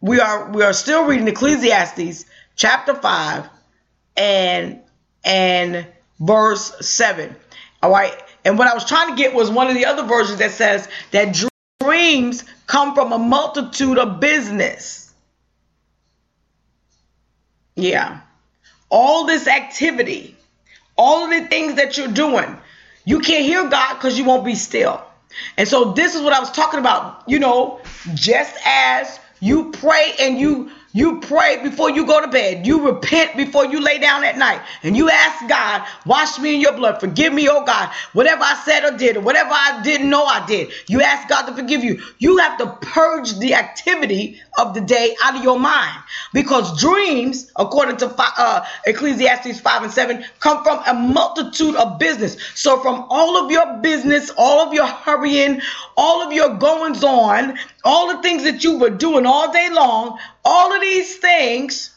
[0.00, 2.24] we are we are still reading Ecclesiastes
[2.56, 3.48] chapter 5
[4.16, 4.80] and
[5.24, 5.86] and
[6.18, 7.34] verse 7.
[7.82, 8.14] All right.
[8.44, 10.88] And what I was trying to get was one of the other versions that says
[11.10, 11.36] that
[11.80, 15.12] dreams come from a multitude of business.
[17.76, 18.20] Yeah.
[18.90, 20.36] All this activity,
[20.96, 22.56] all of the things that you're doing,
[23.04, 25.02] you can't hear God because you won't be still.
[25.56, 27.22] And so this is what I was talking about.
[27.26, 27.80] You know,
[28.14, 32.66] just as you pray and you you pray before you go to bed.
[32.66, 34.60] You repent before you lay down at night.
[34.82, 36.98] And you ask God, wash me in your blood.
[37.00, 37.90] Forgive me, oh God.
[38.12, 40.72] Whatever I said or did, or whatever I didn't know I did.
[40.88, 42.02] You ask God to forgive you.
[42.18, 45.96] You have to purge the activity of the day out of your mind.
[46.32, 52.36] Because dreams, according to uh, Ecclesiastes 5 and 7, come from a multitude of business.
[52.54, 55.60] So from all of your business, all of your hurrying,
[55.96, 60.18] all of your goings on, all the things that you were doing all day long,
[60.44, 61.96] all of these things,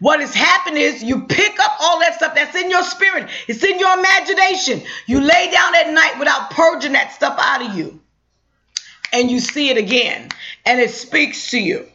[0.00, 3.62] what has happened is you pick up all that stuff that's in your spirit, it's
[3.62, 4.82] in your imagination.
[5.06, 8.00] You lay down at night without purging that stuff out of you.
[9.12, 10.28] And you see it again,
[10.64, 11.86] and it speaks to you.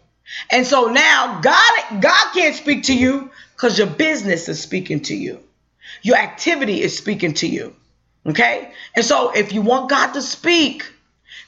[0.49, 5.15] And so now God, God can't speak to you because your business is speaking to
[5.15, 5.39] you.
[6.01, 7.75] Your activity is speaking to you.
[8.25, 8.71] Okay?
[8.95, 10.90] And so if you want God to speak,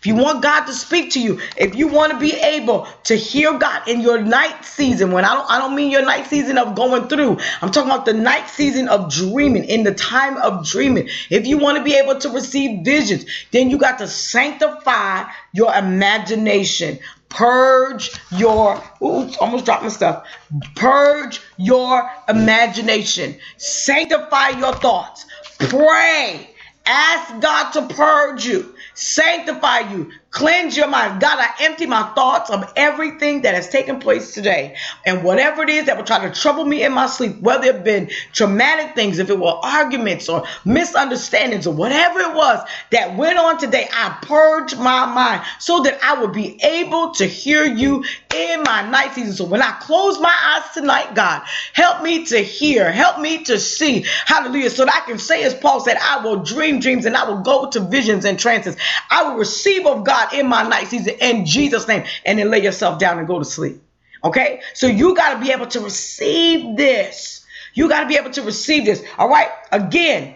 [0.04, 3.16] if you want God to speak to you, if you want to be able to
[3.16, 6.58] hear God in your night season, when I don't I don't mean your night season
[6.58, 7.40] of going through.
[7.62, 11.08] I'm talking about the night season of dreaming, in the time of dreaming.
[11.30, 15.74] If you want to be able to receive visions, then you got to sanctify your
[15.74, 17.00] imagination.
[17.30, 20.28] Purge your oops, almost dropped my stuff.
[20.76, 23.38] Purge your imagination.
[23.56, 25.26] Sanctify your thoughts.
[25.60, 26.53] Pray.
[26.86, 31.22] Ask God to purge you sanctify you, cleanse your mind.
[31.22, 34.76] God, I empty my thoughts of everything that has taken place today.
[35.06, 37.84] And whatever it is that will try to trouble me in my sleep, whether it
[37.84, 43.38] been traumatic things, if it were arguments or misunderstandings or whatever it was that went
[43.38, 48.04] on today, I purge my mind so that I will be able to hear you
[48.36, 49.34] in my night season.
[49.34, 51.44] So when I close my eyes tonight, God,
[51.74, 54.06] help me to hear, help me to see.
[54.26, 54.72] Hallelujah.
[54.72, 57.42] So that I can say, as Paul said, I will dream dreams and I will
[57.42, 58.76] go to visions and trances.
[59.12, 62.06] I will receive of God in my night season in Jesus' name.
[62.26, 63.82] And then lay yourself down and go to sleep.
[64.24, 64.62] Okay?
[64.74, 67.46] So you got to be able to receive this.
[67.74, 69.04] You got to be able to receive this.
[69.18, 69.50] All right?
[69.72, 70.36] Again,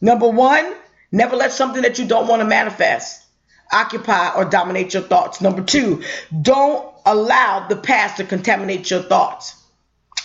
[0.00, 0.74] number one,
[1.12, 3.22] never let something that you don't want to manifest
[3.72, 5.40] occupy or dominate your thoughts.
[5.40, 6.02] Number two,
[6.42, 9.54] don't allow the past to contaminate your thoughts.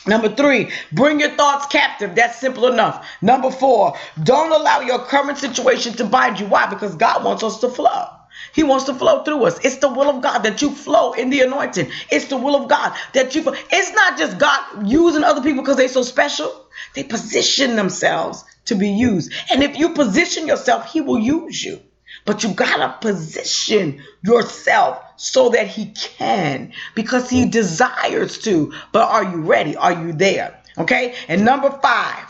[0.08, 2.16] Number three, bring your thoughts captive.
[2.16, 3.08] That's simple enough.
[3.22, 6.48] Number four, don't allow your current situation to bind you.
[6.48, 6.66] Why?
[6.68, 8.08] Because God wants us to flow.
[8.54, 9.64] He wants to flow through us.
[9.64, 11.90] It's the will of God that you flow in the anointing.
[12.12, 13.44] It's the will of God that you.
[13.46, 16.66] It's not just God using other people because they're so special.
[16.96, 19.34] They position themselves to be used.
[19.52, 21.80] And if you position yourself, He will use you.
[22.26, 28.74] But you gotta position yourself so that he can because he desires to.
[28.92, 29.76] But are you ready?
[29.76, 30.60] Are you there?
[30.78, 31.16] Okay.
[31.28, 32.26] And number five,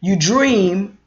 [0.00, 0.98] you dream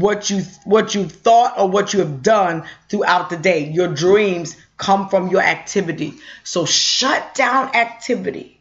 [0.00, 3.70] what you what you've thought or what you have done throughout the day.
[3.70, 6.14] Your dreams come from your activity.
[6.44, 8.60] So shut down activity.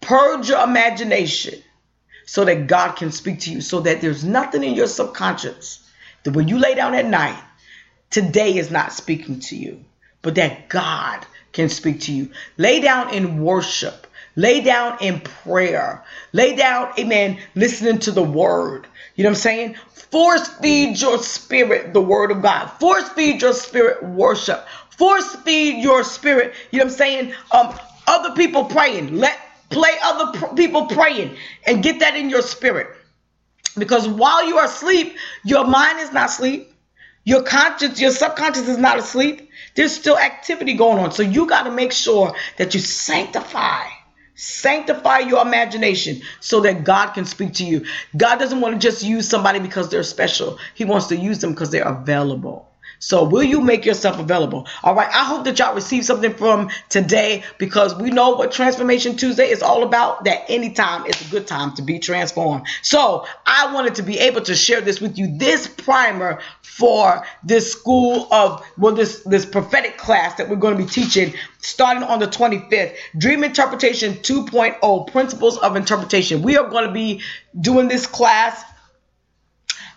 [0.00, 1.62] Purge your imagination
[2.26, 5.88] so that God can speak to you so that there's nothing in your subconscious
[6.24, 7.42] that when you lay down at night,
[8.10, 9.84] today is not speaking to you,
[10.22, 12.30] but that God can speak to you.
[12.56, 14.06] Lay down in worship.
[14.36, 16.04] Lay down in prayer.
[16.32, 18.86] Lay down, amen, listening to the word.
[19.18, 19.76] You know what I'm saying?
[20.12, 22.68] Force feed your spirit the word of God.
[22.80, 24.66] Force feed your spirit worship.
[24.98, 27.34] Force feed your spirit, you know what I'm saying?
[27.52, 27.74] Um,
[28.08, 29.18] other people praying.
[29.18, 29.38] Let
[29.70, 31.36] play other pr- people praying
[31.66, 32.88] and get that in your spirit.
[33.78, 36.72] Because while you are asleep, Your mind is not asleep.
[37.24, 39.50] Your conscious, your subconscious is not asleep.
[39.76, 41.12] There's still activity going on.
[41.12, 43.84] So you got to make sure that you sanctify
[44.38, 47.84] Sanctify your imagination so that God can speak to you.
[48.16, 50.60] God doesn't want to just use somebody because they're special.
[50.74, 52.67] He wants to use them because they're available.
[52.98, 54.66] So will you make yourself available?
[54.82, 55.08] All right.
[55.08, 59.62] I hope that y'all receive something from today because we know what Transformation Tuesday is
[59.62, 60.24] all about.
[60.24, 62.66] That anytime is a good time to be transformed.
[62.82, 65.38] So I wanted to be able to share this with you.
[65.38, 70.82] This primer for this school of well, this this prophetic class that we're going to
[70.82, 72.94] be teaching starting on the 25th.
[73.16, 76.42] Dream Interpretation 2.0 Principles of Interpretation.
[76.42, 77.20] We are going to be
[77.60, 78.62] doing this class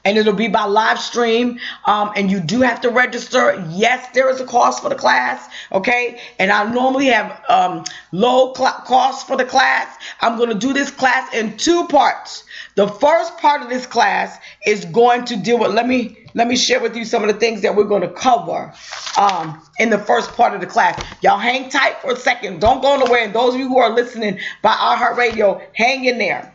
[0.04, 1.60] and it'll be by live stream.
[1.86, 3.64] Um, and you do have to register.
[3.70, 5.48] Yes, there is a cost for the class.
[5.72, 6.20] Okay.
[6.40, 9.96] And I normally have um, low cl- cost for the class.
[10.22, 12.44] I'm going to do this class in two parts.
[12.76, 16.56] The first part of this class is going to deal with, let me, let me
[16.56, 18.74] share with you some of the things that we're going to cover
[19.18, 21.04] um, in the first part of the class.
[21.22, 22.62] Y'all hang tight for a second.
[22.62, 23.24] Don't go nowhere.
[23.26, 26.54] And those of you who are listening by iHeartRadio, hang in there.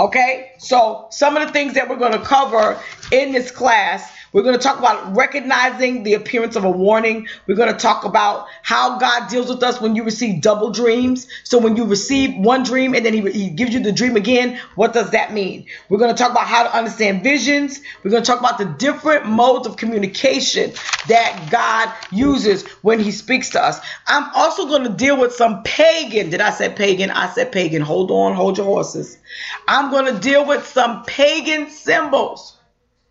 [0.00, 2.80] Okay, so some of the things that we're going to cover
[3.12, 7.26] in this class we're going to talk about recognizing the appearance of a warning.
[7.46, 11.26] We're going to talk about how God deals with us when you receive double dreams.
[11.44, 14.60] So when you receive one dream and then he, he gives you the dream again,
[14.76, 15.66] what does that mean?
[15.88, 17.80] We're going to talk about how to understand visions.
[18.04, 20.72] We're going to talk about the different modes of communication
[21.08, 23.80] that God uses when he speaks to us.
[24.06, 26.30] I'm also going to deal with some pagan.
[26.30, 27.10] Did I say pagan?
[27.10, 27.82] I said pagan.
[27.82, 29.18] Hold on, hold your horses.
[29.66, 32.56] I'm going to deal with some pagan symbols.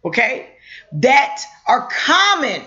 [0.06, 0.48] Okay?
[0.94, 2.62] That are common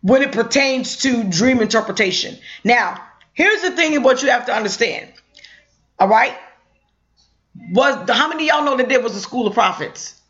[0.00, 2.36] when it pertains to dream interpretation.
[2.64, 5.12] Now, here's the thing and what you have to understand.
[5.98, 6.36] All right?
[7.72, 10.20] Was how many y'all know that there was a school of prophets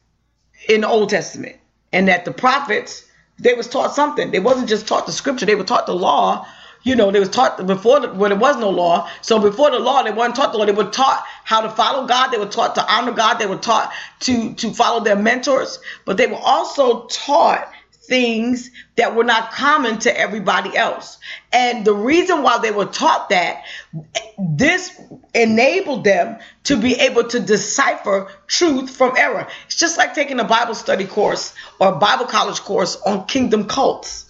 [0.69, 1.57] in the Old Testament?
[1.93, 3.05] And that the prophets,
[3.39, 4.31] they was taught something.
[4.31, 6.47] They wasn't just taught the scripture, they were taught the law
[6.83, 9.11] you know, they was taught before the, when there was no law.
[9.21, 10.65] So before the law, they weren't taught the law.
[10.65, 12.29] They were taught how to follow God.
[12.29, 13.35] They were taught to honor God.
[13.35, 15.79] They were taught to to follow their mentors.
[16.05, 17.71] But they were also taught
[18.09, 21.19] things that were not common to everybody else.
[21.53, 23.65] And the reason why they were taught that,
[24.39, 24.99] this
[25.35, 29.47] enabled them to be able to decipher truth from error.
[29.67, 33.67] It's just like taking a Bible study course or a Bible college course on kingdom
[33.67, 34.25] cults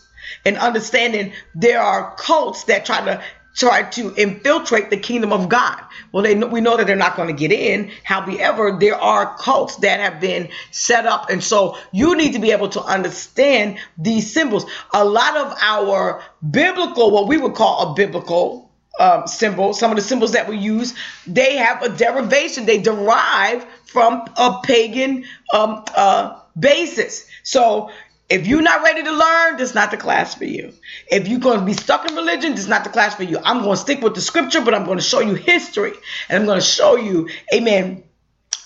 [0.45, 3.22] and understanding there are cults that try to
[3.55, 5.83] try to infiltrate the kingdom of God.
[6.12, 7.91] Well, they we know that they're not going to get in.
[8.05, 12.53] However, there are cults that have been set up, and so you need to be
[12.53, 14.64] able to understand these symbols.
[14.95, 18.70] A lot of our biblical, what we would call a biblical
[19.01, 20.95] um, symbol, some of the symbols that we use,
[21.26, 22.66] they have a derivation.
[22.66, 25.24] They derive from a pagan
[25.55, 27.26] um, uh, basis.
[27.43, 27.91] So
[28.29, 30.72] if you're not ready to learn, this is not the class for you.
[31.11, 33.39] If you're going to be stuck in religion, this is not the class for you.
[33.43, 35.93] I'm going to stick with the scripture, but I'm going to show you history.
[36.29, 38.05] And I'm going to show you, amen,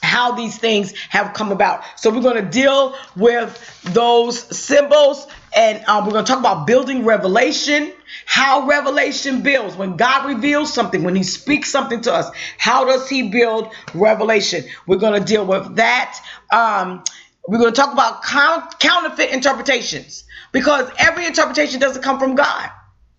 [0.02, 1.84] how these things have come about.
[1.96, 6.66] So we're going to deal with those symbols and um, we're going to talk about
[6.66, 7.92] building revelation,
[8.26, 9.76] how revelation builds.
[9.76, 14.64] When God reveals something, when he speaks something to us, how does he build revelation?
[14.86, 16.18] We're going to deal with that.
[16.50, 17.04] Um,
[17.48, 22.70] we're going to talk about counterfeit interpretations because every interpretation doesn't come from God.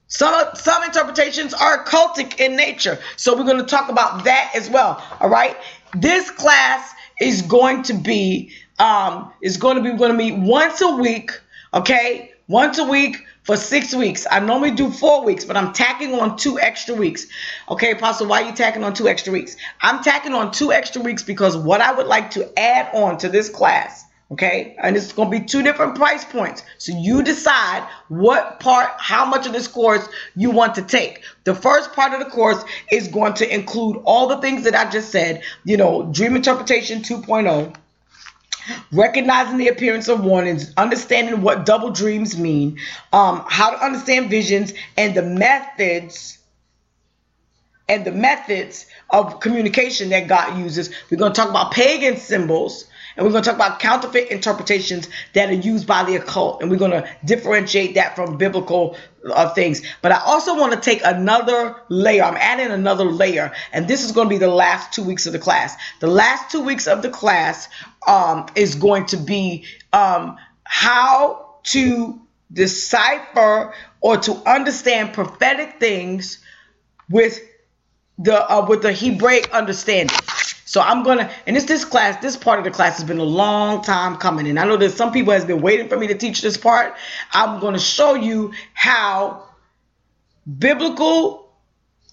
[0.07, 2.99] Some some interpretations are cultic in nature.
[3.17, 5.03] So we're going to talk about that as well.
[5.19, 5.57] All right.
[5.95, 10.81] This class is going to be um is going to be going to meet once
[10.81, 11.31] a week.
[11.73, 14.27] Okay, once a week for six weeks.
[14.29, 17.25] I normally do four weeks, but I'm tacking on two extra weeks.
[17.69, 19.57] Okay, Apostle, why are you tacking on two extra weeks?
[19.81, 23.29] I'm tacking on two extra weeks because what I would like to add on to
[23.29, 26.63] this class Okay, and it's going to be two different price points.
[26.77, 31.23] So you decide what part, how much of this course you want to take.
[31.43, 34.89] The first part of the course is going to include all the things that I
[34.89, 37.75] just said, you know, dream interpretation 2.0,
[38.91, 42.79] recognizing the appearance of warnings, understanding what double dreams mean,
[43.11, 46.39] um, how to understand visions, and the methods
[47.89, 50.89] and the methods of communication that God uses.
[51.09, 55.07] We're going to talk about pagan symbols and we're going to talk about counterfeit interpretations
[55.33, 56.61] that are used by the occult.
[56.61, 58.97] And we're going to differentiate that from biblical
[59.31, 59.81] uh, things.
[60.01, 62.23] But I also want to take another layer.
[62.23, 63.53] I'm adding another layer.
[63.71, 65.75] And this is going to be the last two weeks of the class.
[65.99, 67.69] The last two weeks of the class
[68.07, 72.19] um, is going to be um, how to
[72.51, 76.39] decipher or to understand prophetic things
[77.09, 77.39] with
[78.17, 80.15] the uh, with the Hebraic understanding.
[80.73, 83.23] So I'm gonna, and it's this class, this part of the class has been a
[83.23, 86.15] long time coming, and I know that some people has been waiting for me to
[86.15, 86.95] teach this part.
[87.31, 89.43] I'm gonna show you how
[90.57, 91.53] biblical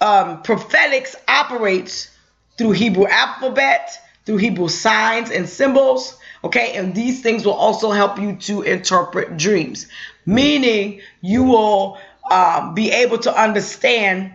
[0.03, 2.11] um, prophetics operates
[2.59, 3.93] through Hebrew alphabet,
[4.27, 6.19] through Hebrew signs and symbols.
[6.45, 9.87] Okay, and these things will also help you to interpret dreams,
[10.27, 11.97] meaning you will
[12.31, 14.35] um, be able to understand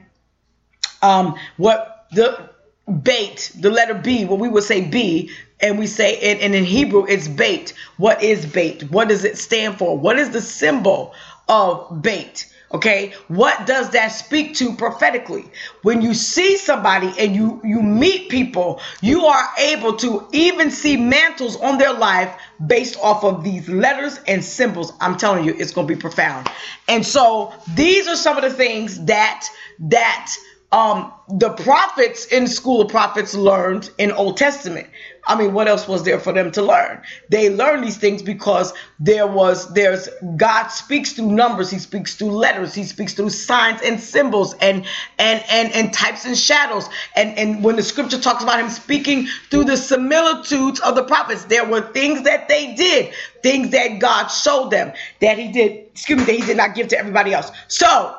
[1.03, 2.54] um, what the
[3.01, 6.63] bait, the letter B, what we would say B, and we say, and, and in
[6.63, 7.73] Hebrew, it's bait.
[7.97, 8.83] What is bait?
[8.91, 9.97] What does it stand for?
[9.97, 11.13] What is the symbol
[11.47, 12.51] of bait?
[12.73, 15.45] Okay, what does that speak to prophetically?
[15.83, 20.97] When you see somebody and you you meet people, you are able to even see
[20.97, 22.35] mantles on their life
[22.67, 24.91] based off of these letters and symbols.
[24.99, 26.49] I'm telling you, it's going to be profound.
[26.89, 29.47] And so these are some of the things that
[29.79, 30.35] that
[30.71, 34.87] um, the prophets in school of prophets learned in Old Testament.
[35.27, 37.01] I mean, what else was there for them to learn?
[37.29, 40.07] They learned these things because there was, there's,
[40.37, 41.71] God speaks through numbers.
[41.71, 42.75] He speaks through letters.
[42.75, 44.85] He speaks through signs and symbols and,
[45.17, 46.89] and, and, and types and shadows.
[47.15, 51.45] And, and when the scripture talks about him speaking through the similitudes of the prophets,
[51.45, 56.19] there were things that they did, things that God showed them that he did, excuse
[56.19, 57.49] me, that he did not give to everybody else.
[57.67, 58.15] So,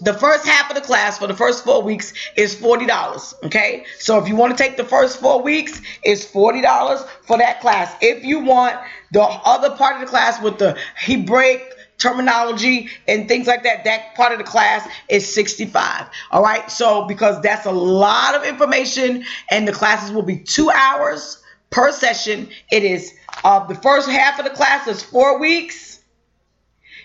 [0.00, 3.44] the first half of the class for the first four weeks is $40.
[3.44, 3.84] Okay.
[3.98, 7.94] So if you want to take the first four weeks, it's $40 for that class.
[8.00, 8.76] If you want
[9.12, 14.14] the other part of the class with the Hebraic terminology and things like that, that
[14.14, 16.06] part of the class is 65.
[16.30, 16.70] All right.
[16.70, 21.92] So because that's a lot of information and the classes will be two hours per
[21.92, 22.48] session.
[22.72, 23.12] It is
[23.44, 25.89] uh, the first half of the class is four weeks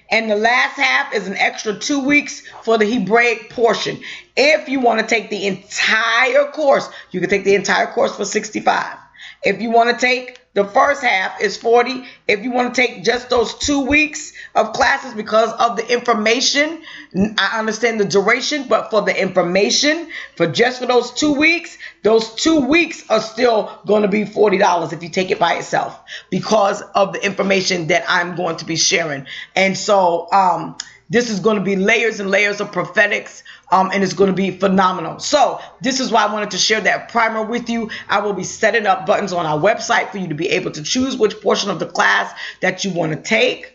[0.10, 4.00] and the last half is an extra two weeks for the Hebraic portion.
[4.36, 8.26] If you want to take the entire course, you can take the entire course for
[8.26, 8.98] 65.
[9.44, 12.06] If you want to take the first half is 40.
[12.30, 16.82] If you want to take just those two weeks of classes because of the information,
[17.14, 22.36] I understand the duration, but for the information, for just for those two weeks, those
[22.36, 26.00] two weeks are still going to be $40 if you take it by itself
[26.30, 29.28] because of the information that I'm going to be sharing.
[29.58, 30.78] And so, um,
[31.10, 34.36] this is going to be layers and layers of prophetics um, and it's going to
[34.36, 35.20] be phenomenal.
[35.20, 37.90] So this is why I wanted to share that primer with you.
[38.10, 40.84] I will be setting up buttons on our website for you to be able to
[40.84, 43.75] choose which portion of the class that you want to take.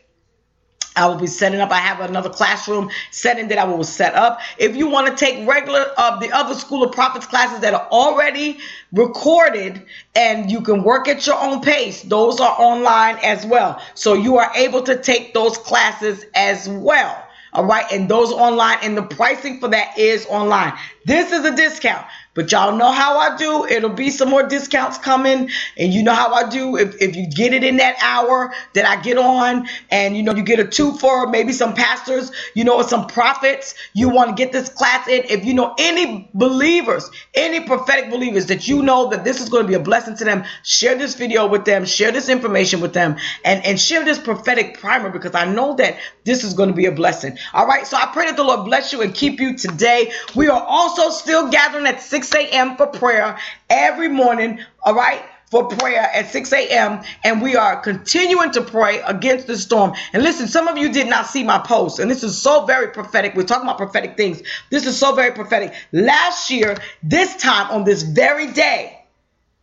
[0.97, 1.71] I will be setting up.
[1.71, 4.41] I have another classroom setting that I will set up.
[4.59, 7.75] If you want to take regular of uh, the other School of Prophets classes that
[7.75, 8.59] are already
[8.93, 9.87] recorded
[10.17, 13.81] and you can work at your own pace, those are online as well.
[13.95, 17.25] So you are able to take those classes as well.
[17.53, 17.85] All right.
[17.93, 20.73] And those online and the pricing for that is online.
[21.05, 22.07] This is a discount.
[22.41, 23.67] But y'all know how I do.
[23.67, 25.51] It'll be some more discounts coming.
[25.77, 26.79] And you know how I do.
[26.79, 30.35] If, if you get it in that hour that I get on and you know
[30.35, 34.31] you get a two for maybe some pastors, you know, or some prophets, you want
[34.31, 35.25] to get this class in.
[35.25, 39.65] If you know any believers, any prophetic believers that you know that this is going
[39.65, 42.95] to be a blessing to them, share this video with them, share this information with
[42.95, 46.75] them, and, and share this prophetic primer because I know that this is going to
[46.75, 47.37] be a blessing.
[47.53, 47.87] All right.
[47.87, 50.13] So I pray that the Lord bless you and keep you today.
[50.35, 52.77] We are also still gathering at 6 6 a.m.
[52.77, 55.23] for prayer every morning, all right?
[55.51, 57.03] For prayer at 6 a.m.
[57.25, 59.95] And we are continuing to pray against the storm.
[60.13, 62.89] And listen, some of you did not see my post, and this is so very
[62.89, 63.35] prophetic.
[63.35, 64.43] We're talking about prophetic things.
[64.71, 65.75] This is so very prophetic.
[65.93, 68.97] Last year, this time on this very day,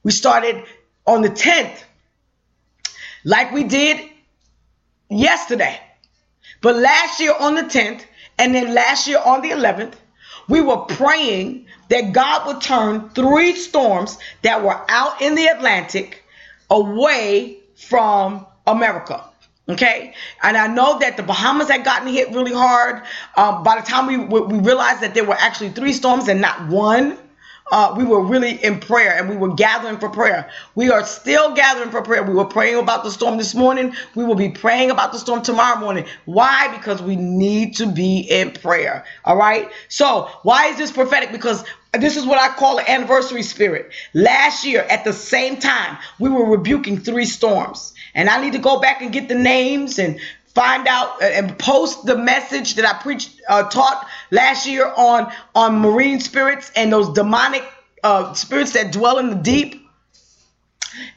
[0.03, 0.63] we started
[1.05, 1.83] on the 10th,
[3.23, 4.09] like we did
[5.09, 5.79] yesterday.
[6.61, 8.03] But last year on the 10th,
[8.37, 9.93] and then last year on the 11th,
[10.49, 16.23] we were praying that God would turn three storms that were out in the Atlantic
[16.69, 19.23] away from America.
[19.69, 23.03] Okay, and I know that the Bahamas had gotten hit really hard.
[23.35, 26.67] Um, by the time we we realized that there were actually three storms and not
[26.69, 27.17] one,
[27.71, 30.49] uh, we were really in prayer and we were gathering for prayer.
[30.75, 32.23] We are still gathering for prayer.
[32.23, 33.93] We were praying about the storm this morning.
[34.15, 36.05] We will be praying about the storm tomorrow morning.
[36.25, 36.75] Why?
[36.75, 39.05] Because we need to be in prayer.
[39.25, 39.69] All right.
[39.89, 41.31] So why is this prophetic?
[41.31, 41.63] Because
[41.93, 43.91] this is what I call an anniversary spirit.
[44.13, 47.93] Last year, at the same time, we were rebuking three storms.
[48.13, 50.19] And I need to go back and get the names and
[50.57, 55.79] find out and post the message that I preached, uh, taught last year on on
[55.79, 57.63] marine spirits and those demonic
[58.03, 59.87] uh, spirits that dwell in the deep,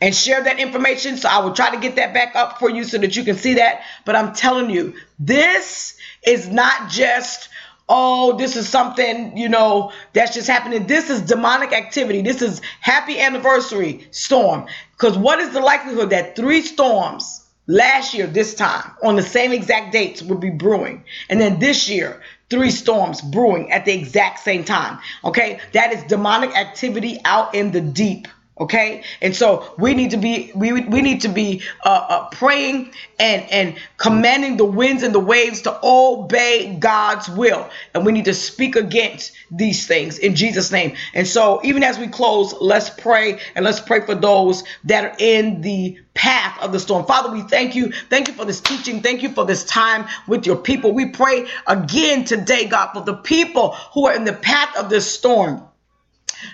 [0.00, 1.16] and share that information.
[1.16, 3.36] So I will try to get that back up for you so that you can
[3.36, 3.82] see that.
[4.04, 7.48] But I'm telling you, this is not just
[7.92, 10.86] oh, this is something, you know, that's just happening.
[10.86, 12.22] This is demonic activity.
[12.22, 14.66] This is happy anniversary storm.
[14.92, 19.50] Because what is the likelihood that three storms last year, this time, on the same
[19.50, 21.02] exact dates would be brewing?
[21.28, 24.98] And then this year, three storms brewing at the exact same time.
[25.24, 25.60] Okay.
[25.72, 28.28] That is demonic activity out in the deep.
[28.60, 32.92] Okay, and so we need to be we we need to be uh, uh, praying
[33.18, 38.26] and and commanding the winds and the waves to obey God's will, and we need
[38.26, 40.94] to speak against these things in Jesus' name.
[41.14, 45.16] And so, even as we close, let's pray and let's pray for those that are
[45.18, 47.06] in the path of the storm.
[47.06, 47.90] Father, we thank you.
[48.10, 49.00] Thank you for this teaching.
[49.00, 50.92] Thank you for this time with your people.
[50.92, 55.10] We pray again today, God, for the people who are in the path of this
[55.10, 55.66] storm.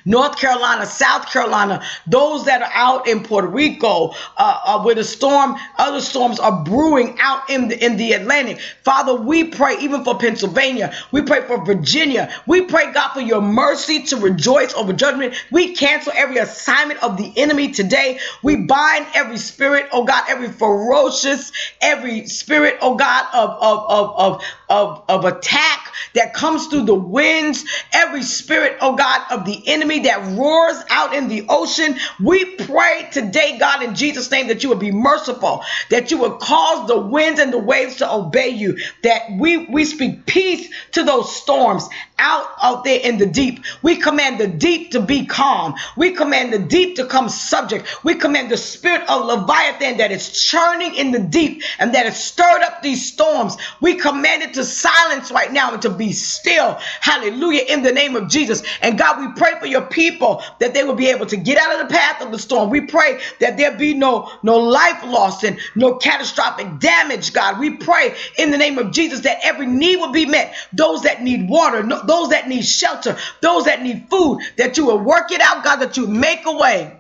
[0.05, 5.05] North Carolina, South Carolina, those that are out in Puerto Rico, uh, uh, where the
[5.05, 8.61] storm, other storms are brewing out in the in the Atlantic.
[8.83, 10.93] Father, we pray even for Pennsylvania.
[11.13, 12.33] We pray for Virginia.
[12.47, 15.35] We pray God for your mercy to rejoice over judgment.
[15.51, 18.19] We cancel every assignment of the enemy today.
[18.43, 24.17] We bind every spirit, oh God, every ferocious, every spirit, oh God, of of of
[24.19, 29.63] of of, of attack that comes through the winds, every spirit, oh God, of the
[29.67, 31.97] enemy enemy that roars out in the ocean.
[32.19, 36.39] We pray today, God, in Jesus' name, that you would be merciful, that you would
[36.41, 41.03] cause the winds and the waves to obey you, that we, we speak peace to
[41.03, 41.87] those storms
[42.19, 43.65] out out there in the deep.
[43.83, 45.75] We command the deep to be calm.
[45.97, 48.05] We command the deep to come subject.
[48.05, 52.23] We command the spirit of Leviathan that is churning in the deep and that has
[52.23, 53.57] stirred up these storms.
[53.81, 56.79] We command it to silence right now and to be still.
[57.01, 57.65] Hallelujah.
[57.69, 58.63] In the name of Jesus.
[58.83, 61.81] And God, we pray for your people that they will be able to get out
[61.81, 62.71] of the path of the storm.
[62.71, 67.59] We pray that there be no, no life loss and no catastrophic damage, God.
[67.59, 70.55] We pray in the name of Jesus that every need will be met.
[70.73, 74.87] Those that need water, no, those that need shelter, those that need food, that you
[74.87, 76.97] will work it out, God, that you make a way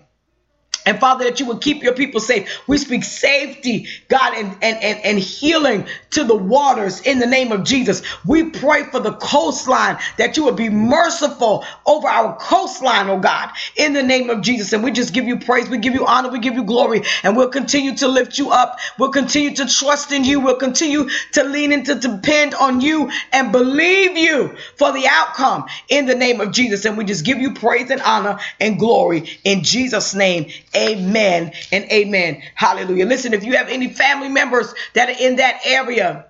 [0.87, 2.61] and Father, that you would keep your people safe.
[2.69, 7.53] We speak safety, God, and, and, and, and healing to the waters in the name
[7.53, 8.03] of Jesus.
[8.27, 13.51] We pray for the coastline that you would be merciful over our coastline, oh God,
[13.77, 14.73] in the name of Jesus.
[14.73, 17.37] And we just give you praise, we give you honor, we give you glory, and
[17.37, 18.79] we'll continue to lift you up.
[18.99, 20.41] We'll continue to trust in you.
[20.41, 25.67] We'll continue to lean and to depend on you and believe you for the outcome
[25.89, 26.85] in the name of Jesus.
[26.85, 30.51] And we just give you praise and honor and glory in Jesus' name.
[30.77, 32.43] Amen and amen.
[32.55, 33.07] Hallelujah.
[33.07, 36.27] Listen, if you have any family members that are in that area,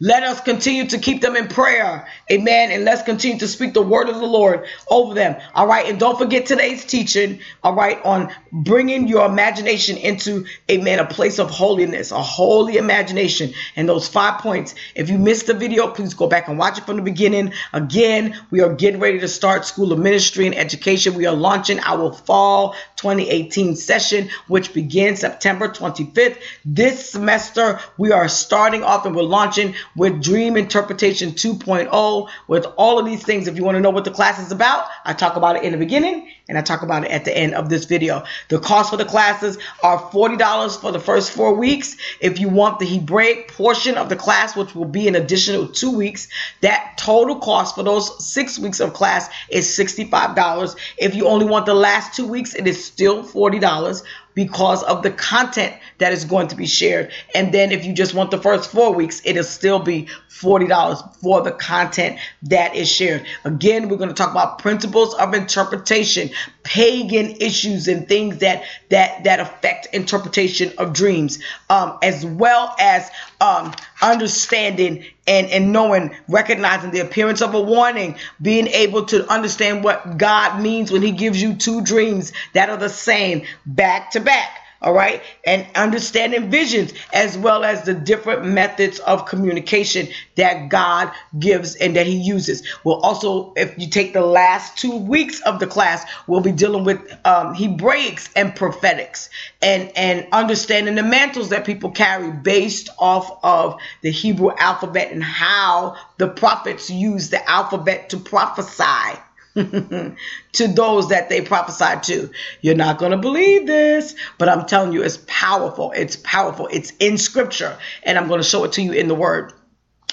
[0.00, 2.08] let us continue to keep them in prayer.
[2.32, 2.70] Amen.
[2.70, 5.36] And let's continue to speak the word of the Lord over them.
[5.54, 5.86] All right.
[5.86, 7.40] And don't forget today's teaching.
[7.62, 8.02] All right.
[8.04, 13.52] On bringing your imagination into, amen, a place of holiness, a holy imagination.
[13.76, 14.74] And those five points.
[14.94, 17.52] If you missed the video, please go back and watch it from the beginning.
[17.74, 21.14] Again, we are getting ready to start School of Ministry and Education.
[21.14, 26.38] We are launching our fall 2018 session, which begins September 25th.
[26.64, 32.98] This semester, we are starting off and we're launching with Dream Interpretation 2.0, with all
[32.98, 33.48] of these things.
[33.48, 35.72] If you want to know what the class is about, I talk about it in
[35.72, 38.24] the beginning and I talk about it at the end of this video.
[38.48, 41.96] The cost for the classes are $40 for the first four weeks.
[42.20, 45.96] If you want the Hebraic portion of the class, which will be an additional two
[45.96, 46.28] weeks,
[46.60, 50.76] that total cost for those six weeks of class is $65.
[50.98, 54.02] If you only want the last two weeks, it is still $40
[54.34, 57.12] because of the content that is going to be shared.
[57.34, 61.42] And then if you just want the first four weeks, it'll still be $40 for
[61.42, 63.26] the content that is shared.
[63.44, 66.30] Again, we're going to talk about principles of interpretation,
[66.62, 71.38] pagan issues and things that that that affect interpretation of dreams,
[71.68, 78.16] um, as well as um, understanding and, and knowing, recognizing the appearance of a warning,
[78.40, 82.76] being able to understand what God means when He gives you two dreams that are
[82.76, 88.46] the same back to back all right, and understanding visions as well as the different
[88.46, 92.62] methods of communication that God gives and that He uses.
[92.82, 96.84] We'll also, if you take the last two weeks of the class, we'll be dealing
[96.84, 99.28] with um, Hebraics and prophetics
[99.60, 105.22] and and understanding the mantles that people carry based off of the Hebrew alphabet and
[105.22, 109.18] how the prophets use the alphabet to prophesy
[110.52, 112.30] to those that they prophesied to.
[112.60, 115.92] You're not going to believe this, but I'm telling you, it's powerful.
[115.92, 116.68] It's powerful.
[116.70, 119.52] It's in scripture, and I'm going to show it to you in the word.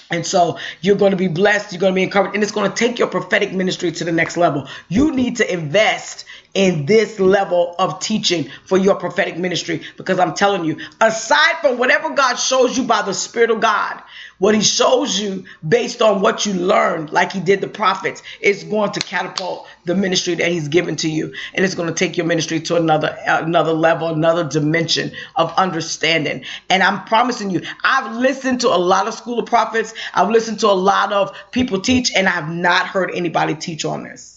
[0.09, 1.73] And so you're going to be blessed.
[1.73, 4.11] You're going to be encouraged, and it's going to take your prophetic ministry to the
[4.11, 4.67] next level.
[4.87, 6.25] You need to invest
[6.57, 11.77] in this level of teaching for your prophetic ministry because I'm telling you, aside from
[11.77, 14.01] whatever God shows you by the Spirit of God,
[14.39, 18.63] what he shows you based on what you learned, like he did the prophets, is
[18.63, 21.35] going to catapult the ministry that he's given to you.
[21.53, 26.43] And it's going to take your ministry to another another level, another dimension of understanding.
[26.71, 29.93] And I'm promising you, I've listened to a lot of school of prophets.
[30.11, 34.03] I've listened to a lot of people teach, and I've not heard anybody teach on
[34.03, 34.36] this.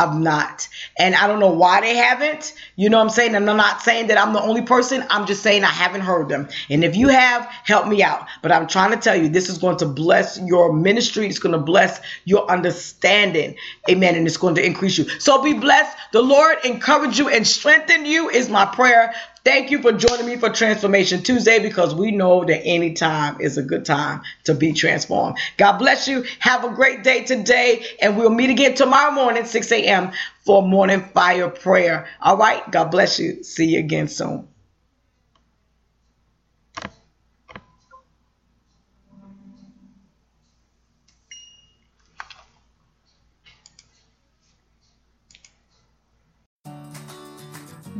[0.00, 0.66] I've not.
[0.98, 2.54] And I don't know why they haven't.
[2.76, 3.34] You know what I'm saying?
[3.34, 5.04] And I'm not saying that I'm the only person.
[5.10, 6.48] I'm just saying I haven't heard them.
[6.70, 8.26] And if you have, help me out.
[8.40, 11.26] But I'm trying to tell you, this is going to bless your ministry.
[11.26, 13.56] It's going to bless your understanding.
[13.90, 14.14] Amen.
[14.14, 15.06] And it's going to increase you.
[15.20, 15.96] So be blessed.
[16.12, 19.12] The Lord encourage you and strengthen you is my prayer
[19.42, 23.56] Thank you for joining me for Transformation Tuesday because we know that any time is
[23.56, 25.38] a good time to be transformed.
[25.56, 26.26] God bless you.
[26.40, 30.12] Have a great day today, and we'll meet again tomorrow morning, 6 a.m.,
[30.44, 32.06] for morning fire prayer.
[32.20, 32.70] All right.
[32.70, 33.42] God bless you.
[33.42, 34.49] See you again soon.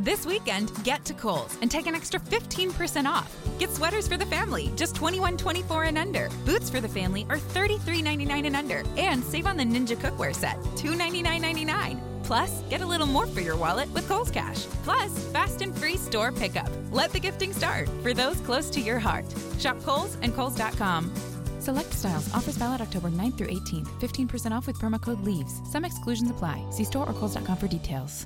[0.01, 3.31] This weekend, get to Kohl's and take an extra 15% off.
[3.59, 6.27] Get sweaters for the family, just $21.24 and under.
[6.43, 8.83] Boots for the family are $33.99 and under.
[8.97, 11.99] And save on the Ninja cookware set, $299.99.
[12.23, 14.65] Plus, get a little more for your wallet with Kohl's Cash.
[14.83, 16.71] Plus, fast and free store pickup.
[16.91, 19.25] Let the gifting start for those close to your heart.
[19.59, 21.13] Shop Kohl's and Kohl's.com.
[21.59, 22.33] Select styles.
[22.33, 23.89] Offers valid October 9th through 18th.
[24.01, 25.61] 15% off with promo code LEAVES.
[25.71, 26.65] Some exclusions apply.
[26.71, 28.25] See store or Kohl's.com for details.